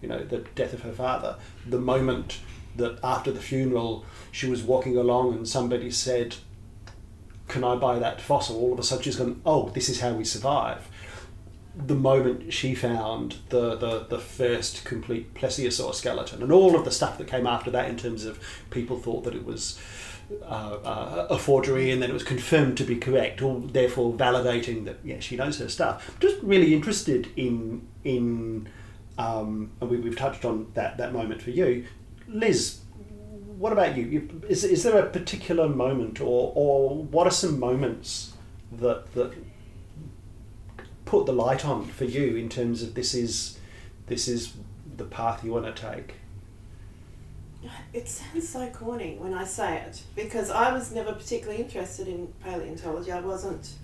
You 0.00 0.08
know, 0.08 0.24
the 0.24 0.38
death 0.54 0.72
of 0.72 0.82
her 0.82 0.92
father, 0.92 1.36
the 1.66 1.80
moment 1.80 2.40
that 2.76 2.98
after 3.02 3.32
the 3.32 3.40
funeral 3.40 4.04
she 4.30 4.48
was 4.48 4.62
walking 4.62 4.96
along 4.96 5.34
and 5.34 5.48
somebody 5.48 5.90
said, 5.90 6.36
"Can 7.48 7.64
I 7.64 7.74
buy 7.74 7.98
that 7.98 8.20
fossil?" 8.20 8.56
All 8.56 8.72
of 8.72 8.78
a 8.78 8.82
sudden 8.82 9.04
she's 9.04 9.16
gone, 9.16 9.42
"Oh, 9.44 9.70
this 9.70 9.88
is 9.88 10.00
how 10.00 10.12
we 10.12 10.24
survive." 10.24 10.88
The 11.76 11.94
moment 11.94 12.52
she 12.52 12.74
found 12.74 13.36
the, 13.48 13.76
the, 13.76 14.00
the 14.00 14.18
first 14.18 14.84
complete 14.84 15.34
plesiosaur 15.34 15.94
skeleton 15.94 16.42
and 16.42 16.50
all 16.52 16.74
of 16.76 16.84
the 16.84 16.90
stuff 16.90 17.16
that 17.18 17.28
came 17.28 17.46
after 17.46 17.70
that 17.70 17.88
in 17.88 17.96
terms 17.96 18.24
of 18.24 18.40
people 18.70 18.98
thought 18.98 19.22
that 19.24 19.36
it 19.36 19.44
was 19.44 19.78
uh, 20.42 20.78
uh, 20.84 21.26
a 21.30 21.38
forgery 21.38 21.90
and 21.90 22.02
then 22.02 22.10
it 22.10 22.12
was 22.12 22.22
confirmed 22.22 22.76
to 22.78 22.84
be 22.84 22.96
correct, 22.96 23.42
all 23.42 23.60
therefore 23.60 24.12
validating 24.12 24.84
that 24.84 24.98
yeah 25.04 25.20
she 25.20 25.36
knows 25.36 25.58
her 25.58 25.68
stuff. 25.68 26.16
Just 26.20 26.36
really 26.42 26.74
interested 26.74 27.28
in 27.36 27.86
in 28.04 28.68
um, 29.18 29.70
and 29.80 29.90
we, 29.90 29.98
we've 29.98 30.16
touched 30.16 30.44
on 30.44 30.70
that 30.74 30.96
that 30.98 31.12
moment 31.12 31.42
for 31.42 31.50
you, 31.50 31.86
Liz. 32.28 32.80
What 33.58 33.72
about 33.72 33.96
you? 33.96 34.04
you 34.04 34.42
is, 34.48 34.64
is 34.64 34.82
there 34.84 34.98
a 34.98 35.06
particular 35.06 35.68
moment 35.68 36.20
or 36.20 36.52
or 36.54 36.96
what 36.96 37.26
are 37.26 37.32
some 37.32 37.58
moments 37.58 38.34
that 38.72 39.12
that 39.14 39.32
put 41.04 41.26
the 41.26 41.32
light 41.32 41.64
on 41.64 41.86
for 41.86 42.04
you 42.04 42.36
in 42.36 42.48
terms 42.48 42.82
of 42.82 42.94
this 42.94 43.14
is 43.14 43.58
this 44.06 44.28
is 44.28 44.54
the 44.96 45.04
path 45.04 45.44
you 45.44 45.52
want 45.52 45.66
to 45.66 45.82
take? 45.82 46.19
It 47.92 48.08
sounds 48.08 48.48
so 48.48 48.66
corny 48.68 49.16
when 49.18 49.34
I 49.34 49.44
say 49.44 49.78
it 49.78 50.02
because 50.14 50.50
I 50.50 50.72
was 50.72 50.92
never 50.92 51.12
particularly 51.12 51.62
interested 51.62 52.08
in 52.08 52.32
paleontology. 52.42 53.12
I 53.12 53.20
wasn't 53.20 53.74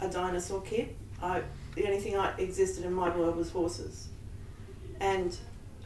a 0.00 0.08
dinosaur 0.08 0.62
kid. 0.62 0.94
I 1.22 1.42
the 1.74 1.86
only 1.86 1.98
thing 1.98 2.16
I 2.16 2.34
existed 2.38 2.84
in 2.84 2.92
my 2.92 3.14
world 3.14 3.36
was 3.36 3.50
horses 3.50 4.08
and 5.00 5.36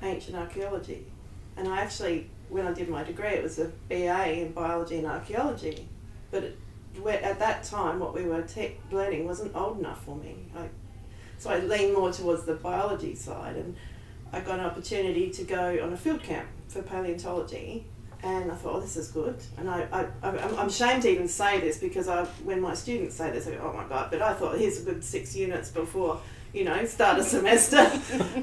ancient 0.02 0.36
archaeology. 0.36 1.06
And 1.56 1.66
I 1.68 1.80
actually, 1.80 2.30
when 2.48 2.66
I 2.66 2.72
did 2.72 2.88
my 2.88 3.02
degree, 3.02 3.30
it 3.30 3.42
was 3.42 3.58
a 3.58 3.72
BA 3.88 4.40
in 4.40 4.52
biology 4.52 4.98
and 4.98 5.06
archaeology. 5.06 5.88
But 6.30 6.44
it, 6.44 6.58
at 7.06 7.38
that 7.40 7.64
time, 7.64 7.98
what 7.98 8.14
we 8.14 8.24
were 8.24 8.42
te- 8.42 8.76
learning 8.92 9.26
wasn't 9.26 9.54
old 9.56 9.78
enough 9.78 10.04
for 10.04 10.16
me. 10.16 10.36
I, 10.56 10.68
so 11.38 11.50
I 11.50 11.58
leaned 11.58 11.94
more 11.94 12.12
towards 12.12 12.44
the 12.44 12.54
biology 12.54 13.14
side, 13.14 13.56
and 13.56 13.76
I 14.32 14.40
got 14.40 14.60
an 14.60 14.66
opportunity 14.66 15.30
to 15.30 15.42
go 15.42 15.78
on 15.82 15.92
a 15.92 15.96
field 15.96 16.22
camp 16.22 16.46
for 16.70 16.82
paleontology. 16.82 17.86
And 18.22 18.52
I 18.52 18.54
thought, 18.54 18.74
oh, 18.76 18.80
this 18.80 18.96
is 18.96 19.10
good. 19.10 19.42
And 19.56 19.70
I, 19.70 19.86
I, 20.22 20.28
I'm 20.28 20.68
ashamed 20.68 21.02
to 21.02 21.10
even 21.10 21.26
say 21.26 21.58
this 21.58 21.78
because 21.78 22.06
I, 22.06 22.24
when 22.44 22.60
my 22.60 22.74
students 22.74 23.16
say 23.16 23.30
this, 23.30 23.46
I 23.46 23.52
go, 23.52 23.72
oh 23.72 23.76
my 23.76 23.88
God. 23.88 24.10
But 24.10 24.20
I 24.20 24.34
thought, 24.34 24.58
here's 24.58 24.82
a 24.82 24.84
good 24.84 25.02
six 25.02 25.34
units 25.34 25.70
before, 25.70 26.20
you 26.52 26.64
know, 26.64 26.84
start 26.84 27.18
a 27.18 27.24
semester. 27.24 27.78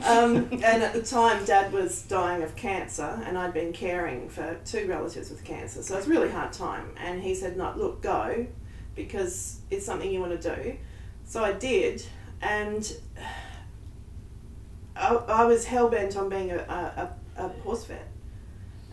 um, 0.03 0.49
and 0.51 0.81
at 0.81 0.93
the 0.93 1.03
time, 1.03 1.45
Dad 1.45 1.71
was 1.71 2.01
dying 2.03 2.41
of 2.41 2.55
cancer, 2.55 3.21
and 3.25 3.37
I'd 3.37 3.53
been 3.53 3.71
caring 3.71 4.29
for 4.29 4.57
two 4.65 4.87
relatives 4.87 5.29
with 5.29 5.43
cancer. 5.43 5.83
So 5.83 5.93
it 5.93 5.97
was 5.97 6.07
a 6.07 6.09
really 6.09 6.29
hard 6.29 6.53
time. 6.53 6.89
And 6.97 7.21
he 7.21 7.35
said, 7.35 7.55
no, 7.55 7.71
look, 7.77 8.01
go 8.01 8.47
because 8.97 9.61
it's 9.69 9.85
something 9.85 10.11
you 10.11 10.19
want 10.19 10.41
to 10.41 10.55
do. 10.55 10.75
So 11.23 11.43
I 11.43 11.53
did. 11.53 12.03
And 12.41 12.91
I, 14.95 15.13
I 15.15 15.45
was 15.45 15.65
hell 15.65 15.87
bent 15.87 16.17
on 16.17 16.27
being 16.27 16.51
a, 16.51 16.57
a, 16.57 17.13
a, 17.37 17.45
a 17.45 17.47
horse 17.61 17.85
vet. 17.85 18.07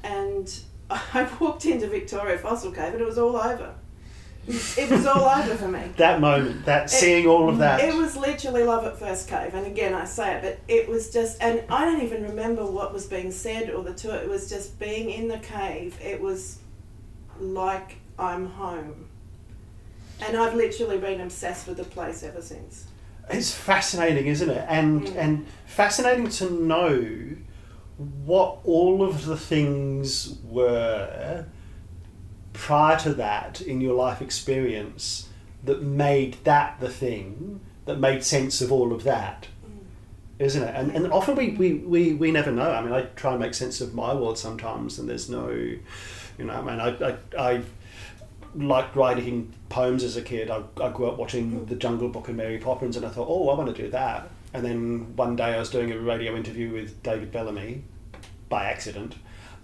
And 0.05 0.49
I 0.90 1.29
walked 1.40 1.67
into 1.67 1.88
Victoria 1.88 2.38
Fossil 2.38 2.71
Cave 2.71 2.93
and 2.93 3.01
it 3.01 3.07
was 3.07 3.19
all 3.19 3.37
over. 3.37 3.75
it 4.47 4.90
was 4.90 5.07
all 5.07 5.25
over 5.27 5.55
for 5.57 5.69
me. 5.69 5.81
That 5.97 6.21
moment, 6.21 6.67
that 6.67 6.90
seeing 6.90 7.27
all 7.27 7.49
of 7.49 7.59
that. 7.59 7.81
It 7.81 7.95
was 7.95 8.14
literally 8.17 8.62
love 8.62 8.85
at 8.85 8.99
first 8.99 9.27
cave, 9.27 9.55
and 9.55 9.67
again 9.67 9.95
I 9.95 10.05
say 10.05 10.35
it, 10.35 10.43
but 10.43 10.59
it 10.69 10.87
was 10.87 11.11
just, 11.11 11.43
and 11.43 11.62
I 11.71 11.87
don't 11.87 12.03
even 12.03 12.25
remember 12.25 12.67
what 12.67 12.93
was 12.93 13.07
being 13.07 13.33
said 13.33 13.71
or 13.71 13.83
the 13.83 13.95
tour. 13.95 14.14
It 14.17 14.29
was 14.29 14.49
just 14.51 14.79
being 14.79 15.09
in 15.09 15.29
the 15.29 15.38
cave. 15.38 15.99
It 16.03 16.21
was 16.21 16.59
like 17.40 17.97
I'm 18.19 18.47
home, 18.51 19.09
and 20.21 20.37
I've 20.37 20.55
literally 20.55 20.99
been 20.99 21.23
obsessed 21.23 21.67
with 21.67 21.79
the 21.79 21.85
place 21.85 22.23
ever 22.23 22.43
since. 22.43 22.85
It's 23.31 23.51
fascinating, 23.55 24.27
isn't 24.27 24.51
it? 24.51 24.67
And 24.69 25.07
Mm. 25.07 25.17
and 25.17 25.47
fascinating 25.64 26.29
to 26.29 26.51
know 26.51 27.37
what 27.96 28.59
all 28.64 29.02
of 29.02 29.24
the 29.24 29.37
things 29.37 30.37
were 30.44 31.44
prior 32.52 32.98
to 33.00 33.14
that 33.14 33.61
in 33.61 33.80
your 33.80 33.94
life 33.94 34.20
experience 34.20 35.28
that 35.62 35.83
made 35.83 36.37
that 36.44 36.80
the 36.80 36.88
thing 36.88 37.61
that 37.85 37.98
made 37.98 38.24
sense 38.24 38.61
of 38.61 38.72
all 38.72 38.92
of 38.92 39.04
that. 39.04 39.48
Mm. 39.66 40.44
Isn't 40.44 40.62
it? 40.62 40.74
And, 40.74 40.90
and 40.92 41.12
often 41.12 41.37
we, 41.37 41.50
we, 41.50 41.74
we, 41.74 42.14
we 42.14 42.30
never 42.30 42.50
know. 42.50 42.70
I 42.70 42.83
mean, 42.83 42.92
I 42.92 43.02
try 43.16 43.33
and 43.33 43.40
make 43.40 43.54
sense 43.54 43.80
of 43.80 43.94
my 43.94 44.14
world 44.14 44.38
sometimes, 44.38 44.98
and 44.98 45.09
there's 45.09 45.28
no, 45.28 45.50
you 45.50 45.80
know, 46.38 46.54
I 46.54 46.62
mean, 46.62 46.80
I, 46.80 47.09
I, 47.09 47.16
I 47.38 47.62
liked 48.54 48.96
writing 48.96 49.52
poems 49.68 50.02
as 50.02 50.16
a 50.16 50.22
kid. 50.22 50.50
I, 50.50 50.62
I 50.80 50.90
grew 50.90 51.07
up 51.07 51.18
watching 51.18 51.66
The 51.66 51.76
Jungle 51.76 52.09
Book 52.09 52.28
and 52.28 52.37
Mary 52.37 52.59
Poppins, 52.59 52.96
and 52.96 53.04
I 53.04 53.11
thought, 53.11 53.28
oh, 53.28 53.48
I 53.50 53.57
want 53.57 53.74
to 53.74 53.83
do 53.83 53.90
that. 53.90 54.28
And 54.55 54.64
then 54.64 55.17
one 55.17 55.35
day 55.37 55.55
I 55.55 55.59
was 55.59 55.69
doing 55.69 55.90
a 55.93 55.99
radio 55.99 56.35
interview 56.37 56.73
with 56.73 57.03
David 57.03 57.33
Bellamy 57.33 57.83
by 58.49 58.64
accident, 58.67 59.17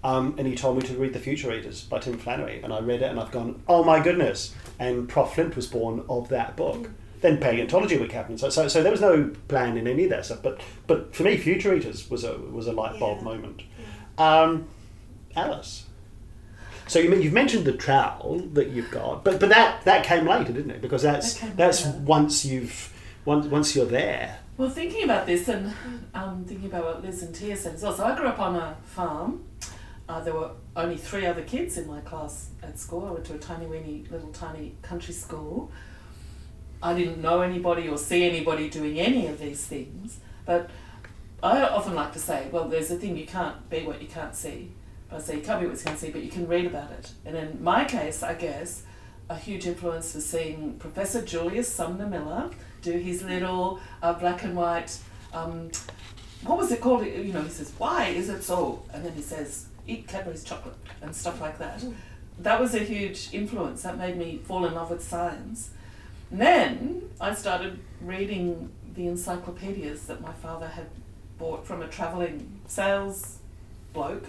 um, 0.02 0.34
and 0.36 0.46
he 0.48 0.54
told 0.56 0.76
me 0.78 0.82
to 0.88 0.94
read 0.96 1.12
The 1.12 1.20
Future 1.20 1.52
Eaters 1.54 1.82
by 1.84 2.00
Tim 2.00 2.18
Flannery, 2.18 2.60
and 2.62 2.72
I 2.72 2.80
read 2.80 3.00
it, 3.02 3.10
and 3.10 3.20
I've 3.20 3.30
gone, 3.30 3.62
oh 3.68 3.84
my 3.84 4.00
goodness! 4.02 4.54
And 4.80 5.08
Prof 5.08 5.34
Flint 5.34 5.54
was 5.54 5.66
born 5.68 6.04
of 6.08 6.28
that 6.30 6.56
book. 6.56 6.90
Then 7.20 7.38
paleontology 7.38 7.98
would 7.98 8.10
happen. 8.12 8.36
So, 8.38 8.48
so, 8.48 8.66
so 8.66 8.82
there 8.82 8.90
was 8.90 9.02
no 9.02 9.30
plan 9.46 9.76
in 9.76 9.86
any 9.86 10.04
of 10.04 10.10
that 10.10 10.24
stuff. 10.24 10.42
But, 10.42 10.60
but 10.86 11.14
for 11.14 11.22
me, 11.22 11.36
Future 11.36 11.74
Eaters 11.74 12.08
was 12.10 12.24
a 12.24 12.36
was 12.38 12.66
a 12.66 12.72
light 12.72 12.98
bulb 12.98 13.18
Yeah. 13.18 13.24
moment. 13.24 13.62
Um, 14.18 14.68
Alice. 15.36 15.84
So 16.88 16.98
you 16.98 17.08
mean 17.10 17.22
you've 17.22 17.32
mentioned 17.34 17.64
the 17.66 17.72
trowel 17.76 18.40
that 18.54 18.70
you've 18.70 18.90
got, 18.90 19.22
but 19.22 19.38
but 19.38 19.50
that 19.50 19.84
that 19.84 20.04
came 20.04 20.26
later, 20.26 20.52
didn't 20.52 20.72
it? 20.72 20.80
Because 20.80 21.02
that's 21.02 21.34
That 21.34 21.56
that's 21.56 21.86
later. 21.86 21.98
once 21.98 22.44
you've 22.44 22.92
once 23.24 23.46
once 23.46 23.76
you're 23.76 23.86
there. 23.86 24.40
Well, 24.60 24.68
thinking 24.68 25.04
about 25.04 25.24
this 25.24 25.48
and 25.48 25.72
um, 26.12 26.44
thinking 26.44 26.66
about 26.66 26.84
what 26.84 27.02
Liz 27.02 27.22
and 27.22 27.34
Tiah 27.34 27.56
said 27.56 27.76
as 27.76 27.82
well. 27.82 27.94
So 27.94 28.04
I 28.04 28.14
grew 28.14 28.26
up 28.26 28.38
on 28.38 28.56
a 28.56 28.76
farm. 28.84 29.42
Uh, 30.06 30.20
there 30.20 30.34
were 30.34 30.50
only 30.76 30.98
three 30.98 31.24
other 31.24 31.40
kids 31.40 31.78
in 31.78 31.86
my 31.86 32.00
class 32.02 32.50
at 32.62 32.78
school. 32.78 33.06
I 33.06 33.10
went 33.12 33.24
to 33.24 33.34
a 33.36 33.38
tiny 33.38 33.64
weeny 33.64 34.04
little 34.10 34.28
tiny 34.32 34.74
country 34.82 35.14
school. 35.14 35.72
I 36.82 36.92
didn't 36.92 37.22
know 37.22 37.40
anybody 37.40 37.88
or 37.88 37.96
see 37.96 38.22
anybody 38.22 38.68
doing 38.68 39.00
any 39.00 39.28
of 39.28 39.40
these 39.40 39.66
things. 39.66 40.18
But 40.44 40.68
I 41.42 41.62
often 41.62 41.94
like 41.94 42.12
to 42.12 42.18
say, 42.18 42.50
well, 42.52 42.68
there's 42.68 42.90
a 42.90 42.96
thing 42.96 43.16
you 43.16 43.26
can't 43.26 43.70
be 43.70 43.86
what 43.86 44.02
you 44.02 44.08
can't 44.08 44.34
see. 44.34 44.72
I 45.10 45.20
say 45.20 45.36
you 45.36 45.42
can't 45.42 45.62
be 45.62 45.68
what 45.68 45.78
you 45.78 45.84
can't 45.84 45.98
see, 45.98 46.10
but 46.10 46.22
you 46.22 46.30
can 46.30 46.46
read 46.46 46.66
about 46.66 46.90
it. 46.92 47.12
And 47.24 47.34
in 47.34 47.64
my 47.64 47.86
case, 47.86 48.22
I 48.22 48.34
guess, 48.34 48.82
a 49.30 49.36
huge 49.36 49.66
influence 49.66 50.12
was 50.12 50.26
seeing 50.26 50.74
Professor 50.74 51.24
Julius 51.24 51.72
Sumner 51.72 52.06
Miller 52.06 52.50
do 52.82 52.92
his 52.92 53.22
little 53.22 53.80
uh, 54.02 54.12
black 54.12 54.42
and 54.42 54.56
white, 54.56 54.98
um, 55.32 55.70
what 56.44 56.58
was 56.58 56.72
it 56.72 56.80
called? 56.80 57.04
You 57.04 57.32
know, 57.32 57.42
he 57.42 57.50
says, 57.50 57.72
why 57.78 58.06
is 58.06 58.28
it 58.28 58.42
so? 58.42 58.82
And 58.92 59.04
then 59.04 59.12
he 59.12 59.22
says, 59.22 59.66
eat 59.86 60.08
Cadbury's 60.08 60.44
chocolate 60.44 60.76
and 61.02 61.14
stuff 61.14 61.40
like 61.40 61.58
that. 61.58 61.84
That 62.38 62.60
was 62.60 62.74
a 62.74 62.78
huge 62.78 63.28
influence. 63.32 63.82
That 63.82 63.98
made 63.98 64.16
me 64.16 64.40
fall 64.44 64.64
in 64.64 64.74
love 64.74 64.90
with 64.90 65.02
science. 65.02 65.70
And 66.30 66.40
then 66.40 67.10
I 67.20 67.34
started 67.34 67.78
reading 68.00 68.70
the 68.94 69.06
encyclopedias 69.06 70.06
that 70.06 70.20
my 70.20 70.32
father 70.32 70.68
had 70.68 70.86
bought 71.38 71.66
from 71.66 71.82
a 71.82 71.88
travelling 71.88 72.60
sales 72.66 73.38
bloke, 73.92 74.26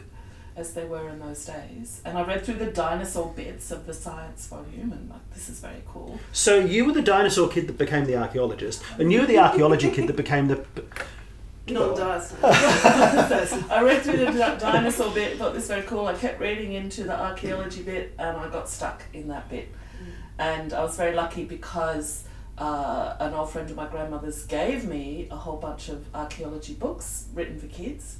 as 0.55 0.73
they 0.73 0.85
were 0.85 1.09
in 1.09 1.19
those 1.19 1.45
days. 1.45 2.01
And 2.05 2.17
I 2.17 2.23
read 2.23 2.43
through 2.43 2.55
the 2.55 2.71
dinosaur 2.71 3.33
bits 3.35 3.71
of 3.71 3.85
the 3.85 3.93
science 3.93 4.47
volume, 4.47 4.91
and 4.91 5.09
like, 5.09 5.33
this 5.33 5.49
is 5.49 5.59
very 5.59 5.81
cool. 5.87 6.19
So 6.31 6.59
you 6.59 6.85
were 6.85 6.93
the 6.93 7.01
dinosaur 7.01 7.49
kid 7.49 7.67
that 7.67 7.77
became 7.77 8.05
the 8.05 8.17
archaeologist, 8.17 8.83
and 8.99 9.11
you 9.11 9.21
were 9.21 9.27
the 9.27 9.39
archaeology 9.39 9.89
kid 9.91 10.07
that 10.07 10.17
became 10.17 10.47
the. 10.47 10.65
Not 11.67 11.95
dinosaur. 11.95 12.37
I 12.43 13.81
read 13.83 14.01
through 14.01 14.17
the 14.17 14.57
dinosaur 14.59 15.13
bit, 15.13 15.37
thought 15.37 15.53
this 15.53 15.63
was 15.63 15.67
very 15.69 15.83
cool. 15.83 16.07
I 16.07 16.13
kept 16.15 16.39
reading 16.39 16.73
into 16.73 17.03
the 17.03 17.17
archaeology 17.17 17.83
bit, 17.83 18.13
and 18.19 18.37
I 18.37 18.49
got 18.49 18.67
stuck 18.67 19.03
in 19.13 19.27
that 19.29 19.49
bit. 19.49 19.69
And 20.37 20.73
I 20.73 20.81
was 20.81 20.97
very 20.97 21.13
lucky 21.13 21.45
because 21.45 22.23
uh, 22.57 23.15
an 23.19 23.33
old 23.33 23.51
friend 23.51 23.69
of 23.69 23.75
my 23.75 23.87
grandmother's 23.87 24.43
gave 24.45 24.85
me 24.85 25.27
a 25.31 25.35
whole 25.35 25.57
bunch 25.57 25.89
of 25.89 26.05
archaeology 26.15 26.73
books 26.73 27.25
written 27.33 27.59
for 27.59 27.67
kids. 27.67 28.17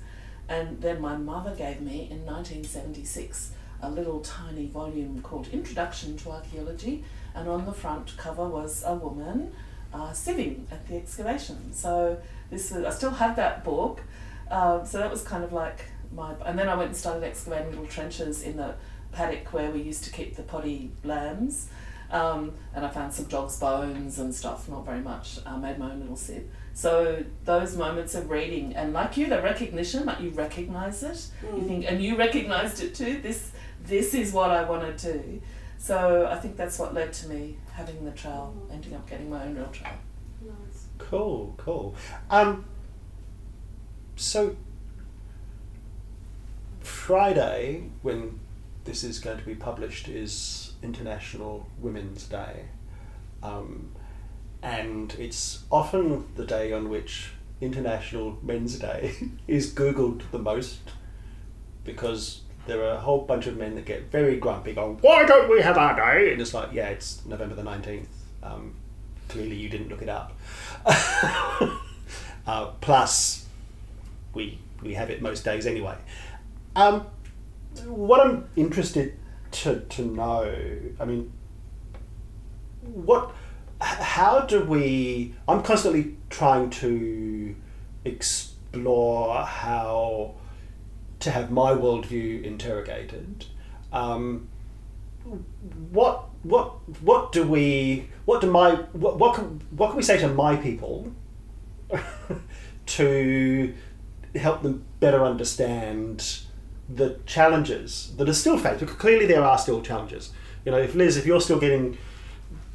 And 0.51 0.81
then 0.81 0.99
my 0.99 1.15
mother 1.15 1.55
gave 1.55 1.79
me 1.79 2.09
in 2.11 2.25
1976 2.25 3.53
a 3.81 3.89
little 3.89 4.19
tiny 4.19 4.67
volume 4.67 5.21
called 5.21 5.47
Introduction 5.47 6.17
to 6.17 6.31
Archaeology, 6.31 7.05
and 7.33 7.47
on 7.47 7.65
the 7.65 7.71
front 7.71 8.17
cover 8.17 8.45
was 8.45 8.83
a 8.85 8.93
woman 8.93 9.53
uh, 9.93 10.09
sieving 10.09 10.69
at 10.69 10.85
the 10.89 10.97
excavation. 10.97 11.71
So 11.71 12.19
this 12.49 12.69
was, 12.69 12.83
I 12.83 12.89
still 12.89 13.11
have 13.11 13.37
that 13.37 13.63
book. 13.63 14.01
Um, 14.49 14.85
so 14.85 14.97
that 14.97 15.09
was 15.09 15.23
kind 15.23 15.45
of 15.45 15.53
like 15.53 15.85
my. 16.13 16.33
And 16.45 16.59
then 16.59 16.67
I 16.67 16.75
went 16.75 16.89
and 16.89 16.97
started 16.97 17.23
excavating 17.23 17.69
little 17.69 17.87
trenches 17.87 18.43
in 18.43 18.57
the 18.57 18.75
paddock 19.13 19.53
where 19.53 19.71
we 19.71 19.81
used 19.81 20.03
to 20.03 20.11
keep 20.11 20.35
the 20.35 20.43
potty 20.43 20.91
lambs. 21.05 21.69
Um, 22.11 22.51
and 22.75 22.85
I 22.85 22.89
found 22.89 23.13
some 23.13 23.23
dog's 23.27 23.57
bones 23.57 24.19
and 24.19 24.35
stuff, 24.35 24.67
not 24.67 24.85
very 24.85 24.99
much. 24.99 25.39
I 25.45 25.55
made 25.55 25.79
my 25.79 25.91
own 25.91 26.01
little 26.01 26.17
sieve. 26.17 26.49
So 26.73 27.23
those 27.43 27.75
moments 27.75 28.15
of 28.15 28.29
reading, 28.29 28.75
and 28.75 28.93
like 28.93 29.17
you, 29.17 29.27
the 29.27 29.41
recognition, 29.41 30.05
like 30.05 30.19
you 30.21 30.29
recognize 30.29 31.03
it, 31.03 31.27
you 31.55 31.63
think, 31.67 31.85
and 31.87 32.01
you 32.01 32.15
recognized 32.17 32.81
it 32.81 32.95
too. 32.95 33.19
This, 33.21 33.51
this 33.83 34.13
is 34.13 34.31
what 34.31 34.51
I 34.51 34.63
want 34.63 34.97
to 34.97 35.13
do. 35.13 35.41
So 35.77 36.27
I 36.31 36.37
think 36.37 36.57
that's 36.57 36.79
what 36.79 36.93
led 36.93 37.11
to 37.13 37.27
me 37.27 37.57
having 37.73 38.05
the 38.05 38.11
trowel, 38.11 38.55
ending 38.71 38.95
up 38.95 39.09
getting 39.09 39.29
my 39.29 39.43
own 39.43 39.55
real 39.55 39.67
trowel. 39.67 39.95
Nice. 40.41 40.85
Cool, 40.97 41.53
cool. 41.57 41.95
Um, 42.29 42.65
so 44.15 44.55
Friday, 46.81 47.89
when 48.01 48.39
this 48.83 49.03
is 49.03 49.19
going 49.19 49.39
to 49.39 49.45
be 49.45 49.55
published, 49.55 50.07
is 50.07 50.73
International 50.81 51.67
Women's 51.79 52.25
Day, 52.25 52.65
um, 53.43 53.91
and 54.61 55.13
it's 55.19 55.63
often 55.71 56.25
the 56.35 56.45
day 56.45 56.71
on 56.71 56.89
which 56.89 57.31
International 57.59 58.37
Men's 58.41 58.77
Day 58.77 59.13
is 59.47 59.73
googled 59.73 60.23
the 60.31 60.39
most 60.39 60.79
because 61.83 62.41
there 62.67 62.83
are 62.83 62.95
a 62.95 62.99
whole 62.99 63.21
bunch 63.21 63.47
of 63.47 63.57
men 63.57 63.75
that 63.75 63.85
get 63.85 64.11
very 64.11 64.37
grumpy, 64.37 64.73
going, 64.73 64.97
"Why 65.01 65.25
don't 65.25 65.49
we 65.49 65.61
have 65.61 65.77
our 65.77 65.95
day?" 65.95 66.31
And 66.31 66.41
it's 66.41 66.53
like, 66.53 66.69
yeah, 66.71 66.89
it's 66.89 67.25
November 67.25 67.55
the 67.55 67.63
nineteenth. 67.63 68.09
Um, 68.43 68.75
clearly, 69.27 69.55
you 69.55 69.69
didn't 69.69 69.89
look 69.89 70.01
it 70.01 70.09
up. 70.09 70.37
uh, 72.45 72.67
plus, 72.81 73.47
we 74.33 74.59
we 74.81 74.93
have 74.93 75.09
it 75.09 75.21
most 75.21 75.43
days 75.43 75.65
anyway. 75.65 75.97
Um, 76.75 77.07
what 77.85 78.21
I'm 78.21 78.47
interested 78.55 79.17
to 79.51 79.79
to 79.79 80.05
know, 80.05 80.53
I 80.99 81.05
mean, 81.05 81.31
what, 82.81 83.33
how 83.81 84.41
do 84.41 84.63
we? 84.63 85.33
I'm 85.47 85.63
constantly 85.63 86.15
trying 86.29 86.69
to 86.69 87.55
explore 88.05 89.43
how 89.43 90.35
to 91.19 91.31
have 91.31 91.51
my 91.51 91.71
worldview 91.71 92.43
interrogated. 92.43 93.45
Um, 93.91 94.49
what 95.91 96.29
what 96.43 96.73
what 97.01 97.31
do 97.31 97.43
we 97.43 98.07
what 98.25 98.41
do 98.41 98.49
my 98.49 98.73
what 98.93 99.19
what 99.19 99.35
can, 99.35 99.61
what 99.71 99.89
can 99.89 99.97
we 99.97 100.03
say 100.03 100.17
to 100.17 100.27
my 100.27 100.55
people 100.55 101.11
to 102.85 103.73
help 104.35 104.63
them 104.63 104.83
better 104.99 105.23
understand 105.23 106.39
the 106.89 107.19
challenges 107.25 108.13
that 108.17 108.27
are 108.27 108.33
still 108.33 108.57
faced 108.57 108.79
because 108.79 108.95
clearly 108.95 109.25
there 109.25 109.43
are 109.43 109.57
still 109.57 109.81
challenges 109.81 110.31
you 110.65 110.71
know 110.71 110.77
if 110.79 110.95
Liz 110.95 111.17
if 111.17 111.25
you're 111.25 111.41
still 111.41 111.59
getting 111.59 111.97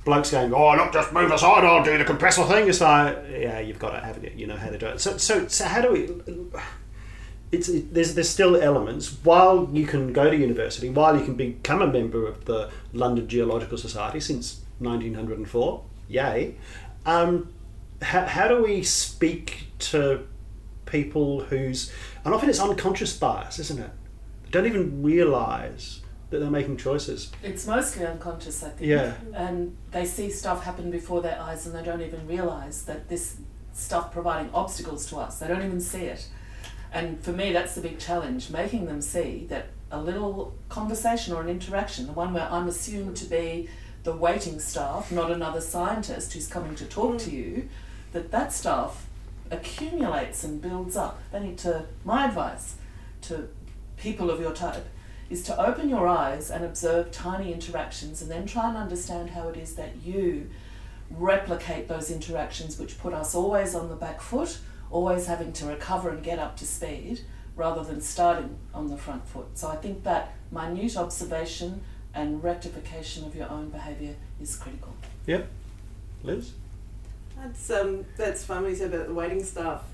blokes 0.07 0.31
going 0.31 0.55
oh 0.55 0.75
look 0.75 0.93
just 0.93 1.13
move 1.13 1.31
aside 1.31 1.65
I'll 1.65 1.85
do 1.85 1.99
the 1.99 2.05
compressor 2.05 2.45
thing. 2.45 2.69
It's 2.69 2.81
like 2.81 3.19
yeah 3.29 3.59
you've 3.59 3.79
got 3.79 3.95
it 3.95 4.03
haven't 4.03 4.25
you 4.25 4.31
you 4.35 4.47
know 4.47 4.57
how 4.57 4.71
to 4.71 4.79
do 4.79 4.87
it. 4.87 5.01
So 5.01 5.19
so, 5.19 5.47
so 5.49 5.67
how 5.67 5.83
do 5.83 5.93
we 5.93 6.09
it's 7.53 7.69
it, 7.69 7.93
there's 7.93 8.15
there's 8.15 8.31
still 8.31 8.57
elements. 8.57 9.19
While 9.25 9.69
you 9.73 9.85
can 9.87 10.15
go 10.15 10.31
to 10.31 10.37
university 10.37 10.89
while 10.89 11.19
you 11.19 11.25
can 11.25 11.35
become 11.35 11.83
a 11.83 11.87
member 11.87 12.27
of 12.27 12.47
the 12.47 12.71
London 12.95 13.29
Geological 13.29 13.77
Society 13.77 14.21
since 14.21 14.63
1904 14.79 15.85
yay. 16.09 16.55
Um, 17.05 17.53
how, 18.01 18.27
how 18.27 18.49
do 18.49 18.63
we 18.63 18.83
speak 18.83 19.69
to 19.79 20.27
people 20.87 21.41
whose 21.41 21.93
and 22.25 22.33
often 22.33 22.49
it's 22.49 22.61
unconscious 22.61 23.17
bias 23.19 23.59
isn't 23.59 23.81
it? 23.81 23.91
They 24.45 24.51
don't 24.51 24.67
even 24.67 25.03
realize 25.03 26.01
that 26.31 26.41
they're 26.41 26.51
making 26.51 26.77
choices. 26.77 27.31
It's 27.43 27.67
mostly 27.67 28.05
unconscious, 28.05 28.63
I 28.63 28.71
think. 28.71 28.89
Yeah. 28.89 29.15
And 29.33 29.77
they 29.93 30.05
see 30.05 30.31
stuff 30.31 30.65
happen 30.65 30.91
before 30.91 31.23
their 31.23 31.41
eyes 31.41 31.67
and 31.67 31.75
they 31.75 31.83
don't 31.83 32.01
even 32.01 32.27
realise 32.27 32.83
that 32.83 33.09
this 33.09 33.37
stuff 33.73 34.13
providing 34.13 34.53
obstacles 34.53 35.07
to 35.11 35.19
us. 35.19 35.39
They 35.39 35.47
don't 35.47 35.65
even 35.65 35.81
see 35.81 36.05
it. 36.07 36.29
And 36.93 37.21
for 37.21 37.33
me, 37.33 37.53
that's 37.53 37.75
the 37.75 37.81
big 37.81 37.99
challenge 37.99 38.51
making 38.51 38.87
them 38.87 39.01
see 39.03 39.47
that 39.51 39.67
a 39.91 40.01
little 40.01 40.55
conversation 40.69 41.35
or 41.35 41.43
an 41.43 41.49
interaction, 41.49 42.07
the 42.07 42.13
one 42.13 42.33
where 42.33 42.49
I'm 42.51 42.67
assumed 42.67 43.17
to 43.19 43.27
be 43.27 43.69
the 44.03 44.15
waiting 44.15 44.59
staff, 44.59 45.13
not 45.13 45.31
another 45.31 45.61
scientist 45.61 46.33
who's 46.33 46.47
coming 46.47 46.75
to 46.77 46.85
talk 46.87 47.19
to 47.19 47.31
you, 47.31 47.69
that 48.13 48.31
that 48.31 48.53
stuff 48.53 49.07
accumulates 49.51 50.43
and 50.43 50.61
builds 50.61 50.97
up. 50.97 51.21
They 51.31 51.41
need 51.41 51.59
to, 51.59 51.87
my 52.05 52.27
advice 52.27 52.77
to 53.23 53.49
people 53.97 54.31
of 54.31 54.41
your 54.41 54.53
type 54.53 54.87
is 55.29 55.43
to 55.43 55.61
open 55.61 55.89
your 55.89 56.07
eyes 56.07 56.51
and 56.51 56.65
observe 56.65 57.11
tiny 57.11 57.53
interactions 57.53 58.23
and 58.23 58.31
then 58.31 58.47
try 58.47 58.69
and 58.69 58.77
understand 58.77 59.31
how 59.31 59.49
it 59.49 59.57
is 59.57 59.75
that 59.75 59.97
you 60.05 60.49
replicate 61.11 61.89
those 61.89 62.11
interactions 62.11 62.79
which 62.79 62.99
put 62.99 63.13
us 63.13 63.35
always 63.35 63.75
on 63.75 63.89
the 63.89 63.97
back 63.97 64.21
foot, 64.21 64.59
always 64.91 65.27
having 65.27 65.53
to 65.53 65.67
recover 65.67 66.11
and 66.11 66.23
get 66.23 66.39
up 66.39 66.57
to 66.57 66.67
speed 66.67 67.21
rather 67.57 67.83
than 67.83 68.01
starting 68.01 68.57
on 68.75 68.89
the 68.89 68.97
front 68.97 69.27
foot. 69.27 69.47
So 69.55 69.69
I 69.69 69.77
think 69.77 70.05
that 70.05 70.35
minute 70.51 70.97
observation 70.97 71.81
and 72.15 72.43
rectification 72.43 73.25
of 73.25 73.35
your 73.35 73.49
own 73.51 73.71
behaviour 73.71 74.15
is 74.41 74.57
critical. 74.57 74.95
Yep. 75.27 75.49
Liz? 76.23 76.53
That's 77.37 77.71
um, 77.71 78.07
that's 78.17 78.45
fun 78.45 78.63
when 78.63 78.71
you 78.71 78.77
said 78.77 78.95
about 78.95 79.09
the 79.09 79.15
waiting 79.15 79.43
staff. 79.45 79.85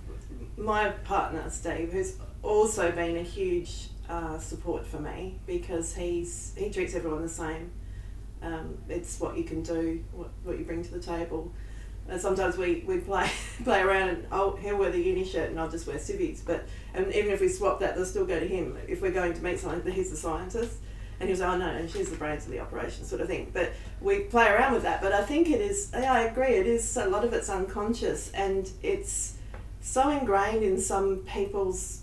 My 0.57 0.90
partner 0.90 1.49
Steve, 1.51 1.92
who's 1.92 2.16
also 2.42 2.92
been 2.92 3.16
a 3.16 3.23
huge 3.23 3.88
uh, 4.09 4.38
support 4.38 4.87
for 4.87 4.99
me 4.99 5.38
because 5.47 5.95
he's 5.95 6.55
he 6.57 6.71
treats 6.71 6.95
everyone 6.95 7.23
the 7.23 7.29
same. 7.29 7.71
Um, 8.43 8.79
it's 8.88 9.21
what 9.21 9.37
you 9.37 9.45
can 9.45 9.62
do, 9.62 10.05
what, 10.12 10.31
what 10.43 10.59
you 10.59 10.65
bring 10.65 10.83
to 10.83 10.91
the 10.91 11.01
table. 11.01 11.53
And 12.09 12.21
sometimes 12.21 12.57
we, 12.57 12.83
we 12.87 12.99
play 12.99 13.31
play 13.65 13.81
around 13.81 14.09
and 14.09 14.27
I'll, 14.33 14.57
he'll 14.57 14.77
wear 14.77 14.91
the 14.91 15.01
uni 15.01 15.25
shirt 15.25 15.51
and 15.51 15.61
I'll 15.61 15.71
just 15.71 15.87
wear 15.87 15.99
civvies. 15.99 16.43
But 16.45 16.67
and 16.95 17.12
even 17.15 17.31
if 17.31 17.41
we 17.41 17.49
swap 17.49 17.81
that, 17.81 17.95
they'll 17.95 18.05
still 18.07 18.27
go 18.27 18.41
to 18.41 18.47
him. 18.47 18.77
If 18.88 19.01
we're 19.01 19.12
going 19.12 19.35
to 19.35 19.43
meet 19.43 19.61
someone, 19.61 19.88
he's 19.91 20.11
the 20.11 20.17
scientist. 20.17 20.79
And 21.21 21.29
he 21.29 21.35
was, 21.35 21.41
oh 21.41 21.57
no, 21.57 21.79
no, 21.79 21.87
she's 21.87 22.11
the 22.11 22.17
brains 22.17 22.47
of 22.47 22.51
the 22.51 22.59
operation, 22.59 23.05
sort 23.05 23.21
of 23.21 23.29
thing. 23.29 23.51
But 23.53 23.73
we 24.01 24.21
play 24.21 24.49
around 24.49 24.73
with 24.73 24.83
that. 24.83 25.01
But 25.01 25.12
I 25.12 25.23
think 25.23 25.51
it 25.51 25.61
is, 25.61 25.91
yeah, 25.93 26.12
I 26.12 26.23
agree, 26.23 26.55
it 26.55 26.67
is, 26.67 26.97
a 26.97 27.07
lot 27.07 27.25
of 27.25 27.33
it's 27.33 27.49
unconscious 27.49 28.33
and 28.33 28.69
it's 28.83 29.35
so 29.81 30.11
ingrained 30.11 30.65
in 30.65 30.81
some 30.81 31.19
people's 31.19 32.02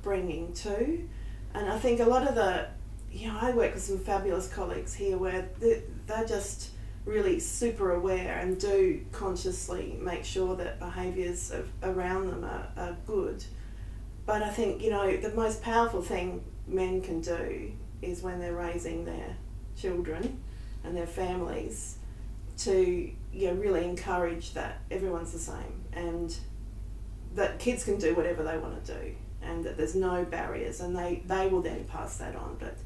upbringing 0.00 0.52
too. 0.54 1.08
And 1.54 1.68
I 1.68 1.78
think 1.78 2.00
a 2.00 2.04
lot 2.04 2.26
of 2.26 2.34
the, 2.34 2.66
you 3.12 3.28
know, 3.28 3.38
I 3.40 3.50
work 3.52 3.74
with 3.74 3.82
some 3.82 3.98
fabulous 3.98 4.48
colleagues 4.48 4.94
here 4.94 5.18
where 5.18 5.48
they- 5.58 5.82
they're 6.06 6.24
just 6.24 6.70
really 7.04 7.40
super 7.40 7.92
aware 7.92 8.38
and 8.38 8.58
do 8.58 9.04
consciously 9.12 9.98
make 10.00 10.24
sure 10.24 10.54
that 10.56 10.78
behaviours 10.78 11.52
around 11.82 12.28
them 12.28 12.44
are, 12.44 12.68
are 12.76 12.96
good. 13.06 13.44
But 14.26 14.42
I 14.42 14.50
think, 14.50 14.82
you 14.82 14.90
know, 14.90 15.16
the 15.16 15.34
most 15.34 15.62
powerful 15.62 16.02
thing 16.02 16.44
men 16.66 17.02
can 17.02 17.20
do 17.20 17.72
is 18.00 18.22
when 18.22 18.38
they're 18.38 18.54
raising 18.54 19.04
their 19.04 19.36
children 19.76 20.40
and 20.84 20.96
their 20.96 21.06
families 21.06 21.96
to 22.58 23.10
you 23.32 23.46
know, 23.46 23.54
really 23.54 23.84
encourage 23.84 24.52
that 24.54 24.78
everyone's 24.90 25.32
the 25.32 25.38
same 25.38 25.84
and 25.92 26.36
that 27.34 27.58
kids 27.58 27.84
can 27.84 27.96
do 27.98 28.14
whatever 28.14 28.42
they 28.42 28.58
want 28.58 28.84
to 28.84 28.94
do 28.94 29.14
and 29.42 29.64
that 29.64 29.76
there's 29.76 29.94
no 29.94 30.24
barriers 30.24 30.80
and 30.80 30.96
they, 30.96 31.22
they 31.26 31.48
will 31.48 31.62
then 31.62 31.84
pass 31.84 32.16
that 32.18 32.36
on. 32.36 32.56
But 32.58 32.76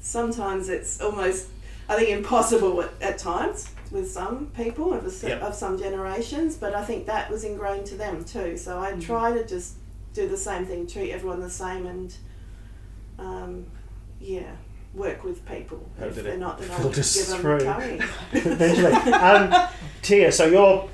sometimes 0.00 0.68
it's 0.68 1.00
almost, 1.00 1.48
I 1.88 1.96
think, 1.96 2.10
impossible 2.10 2.82
at, 2.82 2.90
at 3.00 3.18
times 3.18 3.70
with 3.90 4.10
some 4.10 4.46
people 4.56 4.92
of, 4.92 5.06
a, 5.06 5.28
Yep. 5.28 5.42
of 5.42 5.54
some 5.54 5.78
generations, 5.78 6.56
but 6.56 6.74
I 6.74 6.84
think 6.84 7.06
that 7.06 7.30
was 7.30 7.44
ingrained 7.44 7.86
to 7.86 7.94
them 7.96 8.24
too. 8.24 8.56
So 8.56 8.78
I 8.78 8.92
try 8.92 9.32
to 9.32 9.46
just 9.46 9.74
do 10.12 10.28
the 10.28 10.36
same 10.36 10.64
thing, 10.66 10.86
treat 10.86 11.12
everyone 11.12 11.40
the 11.40 11.50
same 11.50 11.86
and 11.86 12.14
um, 13.18 13.66
yeah, 14.20 14.50
work 14.94 15.24
with 15.24 15.46
people. 15.46 15.88
How 15.98 16.06
if 16.06 16.16
they're 16.16 16.34
it 16.34 16.38
not, 16.38 16.58
then 16.58 16.70
I'll 16.70 16.78
filter 16.90 17.02
give 17.02 17.26
them 17.28 17.42
curry. 17.42 18.00
Eventually. 18.32 18.92
um, 19.12 19.68
Tiah, 20.02 20.32
so 20.32 20.46
you're 20.46 20.88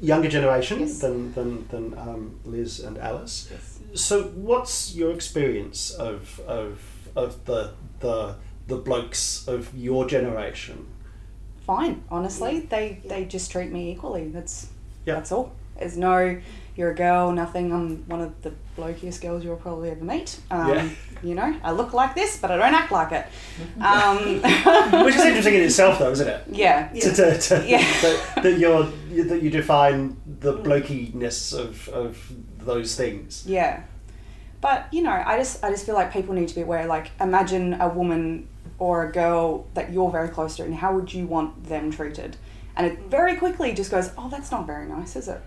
younger 0.00 0.28
generation 0.28 0.80
Yes. 0.80 0.98
than, 0.98 1.32
than, 1.34 1.66
than 1.68 1.98
um, 1.98 2.40
Liz 2.44 2.80
and 2.80 2.98
Alice. 2.98 3.48
Yes. 3.50 3.78
So 3.94 4.24
what's 4.24 4.94
your 4.94 5.12
experience 5.12 5.90
of, 5.92 6.40
of, 6.40 6.80
of 7.14 7.44
the, 7.44 7.72
the, 8.00 8.36
the 8.66 8.76
blokes 8.76 9.46
of 9.46 9.74
your 9.76 10.06
generation? 10.06 10.86
Fine, 11.66 12.04
honestly, 12.10 12.60
they 12.60 13.00
they 13.06 13.24
just 13.24 13.50
treat 13.50 13.72
me 13.72 13.90
equally. 13.90 14.28
That's 14.28 14.68
Yeah. 15.06 15.14
that's 15.14 15.32
all. 15.32 15.52
There's 15.78 15.96
no, 15.96 16.38
you're 16.76 16.90
a 16.90 16.94
girl, 16.94 17.30
nothing. 17.32 17.72
I'm 17.72 18.08
one 18.08 18.20
of 18.20 18.42
the 18.42 18.52
blokiest 18.76 19.20
girls 19.22 19.44
you'll 19.44 19.56
probably 19.56 19.90
ever 19.90 20.04
meet. 20.04 20.38
Um, 20.50 20.68
Yeah. 20.70 20.88
You 21.22 21.34
know, 21.34 21.56
I 21.62 21.70
look 21.72 21.94
like 21.94 22.14
this, 22.14 22.36
but 22.38 22.50
I 22.50 22.56
don't 22.58 22.74
act 22.74 22.92
like 22.92 23.12
it. 23.12 23.26
Um, 23.80 25.04
Which 25.04 25.14
is 25.14 25.24
interesting 25.24 25.54
in 25.54 25.62
itself, 25.62 25.98
though, 25.98 26.10
isn't 26.10 26.28
it? 26.28 26.42
yeah. 26.50 26.88
To, 26.92 27.12
to, 27.14 27.38
to, 27.38 27.64
Yeah. 27.68 27.78
that, 28.02 28.40
that 28.42 28.58
you're 28.58 28.84
that 29.24 29.40
you 29.42 29.48
define 29.50 30.16
the 30.40 30.52
blokiness 30.52 31.52
of, 31.52 31.88
of 31.88 32.32
those 32.58 32.94
things. 32.96 33.44
Yeah. 33.46 33.82
But, 34.60 34.86
you 34.92 35.02
know, 35.02 35.10
I 35.26 35.36
just 35.38 35.62
I 35.64 35.70
just 35.70 35.86
feel 35.86 35.94
like 35.94 36.12
people 36.12 36.34
need 36.34 36.48
to 36.48 36.54
be 36.54 36.62
aware, 36.62 36.86
like 36.86 37.10
imagine 37.20 37.74
a 37.80 37.88
woman 37.88 38.48
or 38.78 39.06
a 39.06 39.12
girl 39.12 39.66
that 39.74 39.92
you're 39.92 40.10
very 40.10 40.28
close 40.28 40.56
to 40.56 40.64
and 40.64 40.74
how 40.74 40.94
would 40.94 41.12
you 41.14 41.26
want 41.26 41.64
them 41.68 41.90
treated? 41.90 42.36
And 42.76 42.86
it 42.86 42.98
very 43.08 43.36
quickly 43.36 43.72
just 43.72 43.90
goes, 43.90 44.10
Oh, 44.18 44.28
that's 44.28 44.50
not 44.50 44.66
very 44.66 44.86
nice, 44.88 45.16
is 45.16 45.28
it? 45.28 45.40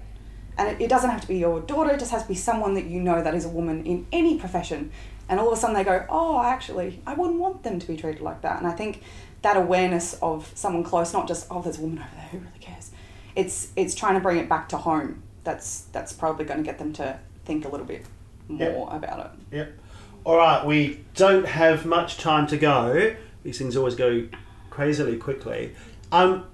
And 0.58 0.70
it, 0.70 0.82
it 0.82 0.90
doesn't 0.90 1.10
have 1.10 1.22
to 1.22 1.28
be 1.28 1.38
your 1.38 1.60
daughter, 1.62 1.92
it 1.92 2.00
just 2.00 2.12
has 2.12 2.24
to 2.24 2.28
be 2.28 2.36
someone 2.36 2.74
that 2.74 2.86
you 2.86 3.00
know 3.00 3.22
that 3.22 3.36
is 3.36 3.46
a 3.46 3.50
woman 3.50 3.86
in 3.86 4.08
any 4.12 4.38
profession. 4.40 4.92
And 5.30 5.40
all 5.40 5.52
of 5.52 5.58
a 5.58 5.62
sudden 5.62 5.76
they 5.76 5.84
go, 5.84 6.06
Oh, 6.10 6.42
actually, 6.42 7.02
I 7.06 7.14
wouldn't 7.14 7.40
want 7.40 7.64
them 7.64 7.80
to 7.80 7.88
be 7.88 7.98
treated 7.98 8.22
like 8.22 8.42
that. 8.42 8.58
And 8.58 8.68
I 8.68 8.72
think 8.72 9.04
that 9.42 9.58
awareness 9.58 10.14
of 10.22 10.52
someone 10.56 10.84
close, 10.84 11.14
not 11.14 11.28
just, 11.28 11.48
oh, 11.52 11.62
there's 11.62 11.78
a 11.78 11.82
woman 11.82 12.00
over 12.00 12.10
there, 12.16 12.28
who 12.32 12.38
really 12.40 12.60
cares? 12.60 12.92
It's 13.36 13.72
it's 13.76 13.94
trying 13.94 14.16
to 14.16 14.20
bring 14.20 14.38
it 14.38 14.50
back 14.50 14.68
to 14.70 14.78
home. 14.78 15.22
That's 15.44 15.82
that's 15.92 16.12
probably 16.12 16.46
going 16.46 16.58
to 16.58 16.64
get 16.64 16.80
them 16.80 16.92
to 16.94 17.20
think 17.46 17.66
a 17.66 17.70
little 17.70 17.86
bit 17.86 18.06
more 18.48 18.90
about 18.92 19.20
it. 19.20 19.56
Yep. 19.56 19.80
All 20.24 20.38
right, 20.38 20.66
we 20.66 21.06
don't 21.14 21.46
have 21.46 21.86
much 21.86 22.18
time 22.18 22.48
to 22.48 22.58
go. 22.58 23.16
These 23.44 23.58
things 23.58 23.78
always 23.78 23.96
go 23.96 24.28
crazily 24.70 25.18
quickly. 25.18 25.74
Um, 26.12 26.46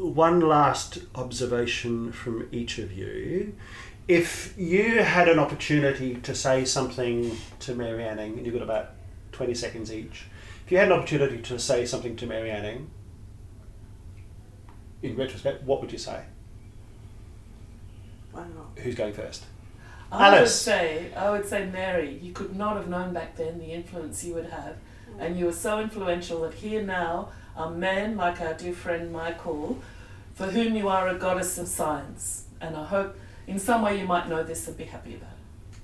one 0.00 0.40
last 0.40 0.98
observation 1.14 2.10
from 2.12 2.48
each 2.50 2.78
of 2.78 2.92
you. 2.92 3.54
If 4.08 4.54
you 4.56 5.02
had 5.02 5.28
an 5.28 5.38
opportunity 5.38 6.16
to 6.16 6.34
say 6.34 6.64
something 6.64 7.36
to 7.60 7.74
Mary 7.74 8.02
Anning, 8.02 8.36
and 8.36 8.46
you've 8.46 8.54
got 8.54 8.62
about 8.62 8.90
20 9.32 9.54
seconds 9.54 9.92
each, 9.92 10.26
if 10.64 10.72
you 10.72 10.78
had 10.78 10.88
an 10.88 10.98
opportunity 10.98 11.38
to 11.42 11.58
say 11.58 11.84
something 11.84 12.16
to 12.16 12.26
Mary 12.26 12.50
Anning, 12.50 12.90
in 15.02 15.16
retrospect, 15.16 15.62
what 15.64 15.80
would 15.80 15.92
you 15.92 15.98
say? 15.98 16.24
Wow. 18.32 18.44
Who's 18.76 18.94
going 18.94 19.12
first? 19.12 19.44
I 20.12 20.40
would 20.40 20.48
say, 20.48 21.12
I 21.14 21.30
would 21.30 21.46
say, 21.46 21.66
Mary, 21.66 22.18
you 22.20 22.32
could 22.32 22.56
not 22.56 22.76
have 22.76 22.88
known 22.88 23.12
back 23.12 23.36
then 23.36 23.58
the 23.58 23.72
influence 23.72 24.24
you 24.24 24.34
would 24.34 24.50
have, 24.50 24.76
and 25.18 25.38
you 25.38 25.46
were 25.46 25.52
so 25.52 25.78
influential 25.78 26.40
that 26.42 26.54
here 26.54 26.82
now 26.82 27.28
are 27.56 27.70
man 27.70 28.16
like 28.16 28.40
our 28.40 28.54
dear 28.54 28.72
friend 28.72 29.12
Michael, 29.12 29.80
for 30.34 30.46
whom 30.46 30.76
you 30.76 30.88
are 30.88 31.08
a 31.08 31.14
goddess 31.14 31.58
of 31.58 31.68
science. 31.68 32.44
And 32.60 32.76
I 32.76 32.84
hope, 32.84 33.16
in 33.46 33.58
some 33.58 33.82
way, 33.82 33.98
you 33.98 34.06
might 34.06 34.28
know 34.28 34.42
this 34.42 34.66
and 34.68 34.76
be 34.76 34.84
happy 34.84 35.14
about 35.14 35.30
it. 35.30 35.76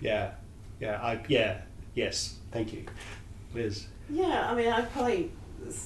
Yeah, 0.00 0.32
yeah, 0.80 1.00
I, 1.02 1.20
yeah, 1.28 1.62
yes, 1.94 2.36
thank 2.52 2.72
you. 2.72 2.84
Liz. 3.54 3.86
Yeah, 4.08 4.50
I 4.50 4.54
mean, 4.54 4.68
I'd 4.68 4.90
probably, 4.92 5.30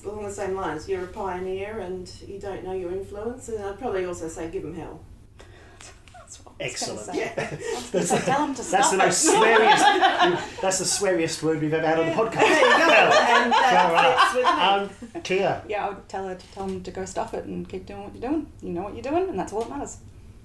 along 0.05 0.25
the 0.25 0.33
same 0.33 0.55
lines, 0.55 0.89
you're 0.89 1.05
a 1.05 1.09
pioneer 1.09 1.79
and 1.81 2.13
you 2.27 2.39
don't 2.39 2.65
know 2.65 2.73
your 2.73 2.93
influence, 2.93 3.49
and 3.49 3.65
I'd 3.65 3.79
probably 3.79 4.05
also 4.05 4.29
say 4.29 4.51
give 4.51 4.63
them 4.63 4.75
hell. 4.75 5.01
That's 5.39 5.91
what 5.91 6.19
I 6.19 6.25
was 6.25 6.32
gonna 6.32 6.32
Excellent. 6.61 7.01
say. 7.01 7.19
Yeah. 7.19 7.33
I 7.37 7.75
was 7.77 7.91
gonna 7.91 8.05
say, 8.07 8.21
tell 8.21 8.47
to 8.47 8.63
That's 8.63 8.69
stop 8.69 8.91
the 8.91 8.97
it. 8.97 9.07
most 9.07 9.27
sweariest. 9.27 10.61
that's 10.61 10.79
the 10.79 10.85
sweariest 10.85 11.43
word 11.43 11.61
we've 11.61 11.75
ever 11.75 11.87
had 11.87 11.99
on 11.99 12.07
the 12.07 12.13
podcast. 12.13 12.41
There 12.41 12.61
you 12.61 12.79
go. 12.79 12.93
and 12.93 13.53
that 13.53 14.31
fits 14.33 14.35
with 14.35 14.45
me. 14.45 14.51
Um, 15.15 15.23
Tiah. 15.23 15.63
Yeah, 15.69 15.87
I 15.87 15.89
would 15.91 16.09
tell 16.09 16.29
her 16.29 16.35
to 16.37 16.47
tell 16.53 16.67
them 16.67 16.83
to 16.83 16.91
go 16.91 17.05
stuff 17.05 17.35
it 17.35 17.45
and 17.47 17.69
keep 17.69 17.87
doing 17.87 18.05
what 18.05 18.15
you're 18.15 18.31
doing. 18.31 18.47
You 18.61 18.71
know 18.71 18.83
what 18.83 18.95
you're 18.95 19.03
doing, 19.03 19.29
and 19.29 19.39
that's 19.39 19.53
all 19.53 19.61
that 19.63 19.71
matters. 19.71 19.99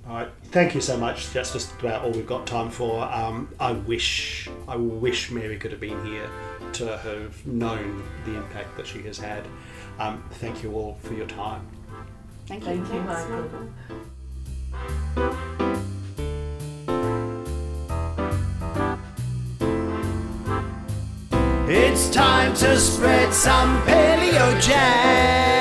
All 0.07 0.15
right. 0.15 0.29
Thank 0.51 0.73
you 0.73 0.81
so 0.81 0.97
much. 0.97 1.31
That's 1.33 1.51
just 1.53 1.71
about 1.81 2.03
all 2.03 2.11
we've 2.11 2.25
got 2.25 2.47
time 2.47 2.69
for. 2.71 3.03
Um, 3.03 3.49
I 3.59 3.73
wish, 3.73 4.49
I 4.67 4.75
wish 4.77 5.29
Mary 5.31 5.57
could 5.57 5.71
have 5.71 5.81
been 5.81 6.03
here 6.05 6.29
to 6.73 6.97
have 6.97 7.45
known 7.45 8.03
the 8.25 8.35
impact 8.37 8.75
that 8.77 8.87
she 8.87 9.01
has 9.03 9.17
had. 9.19 9.45
Um, 9.99 10.23
thank 10.35 10.63
you 10.63 10.73
all 10.73 10.95
for 11.03 11.13
your 11.13 11.27
time. 11.27 11.67
Thank 12.47 12.65
you. 12.65 12.83
Thank 12.83 12.93
you, 12.93 13.03
Thanks, 13.03 13.29
Michael. 15.15 15.76
It's 21.69 22.09
time 22.09 22.53
to 22.55 22.79
spread 22.79 23.33
some 23.33 23.81
palaeo 23.81 24.57
jam. 24.61 25.56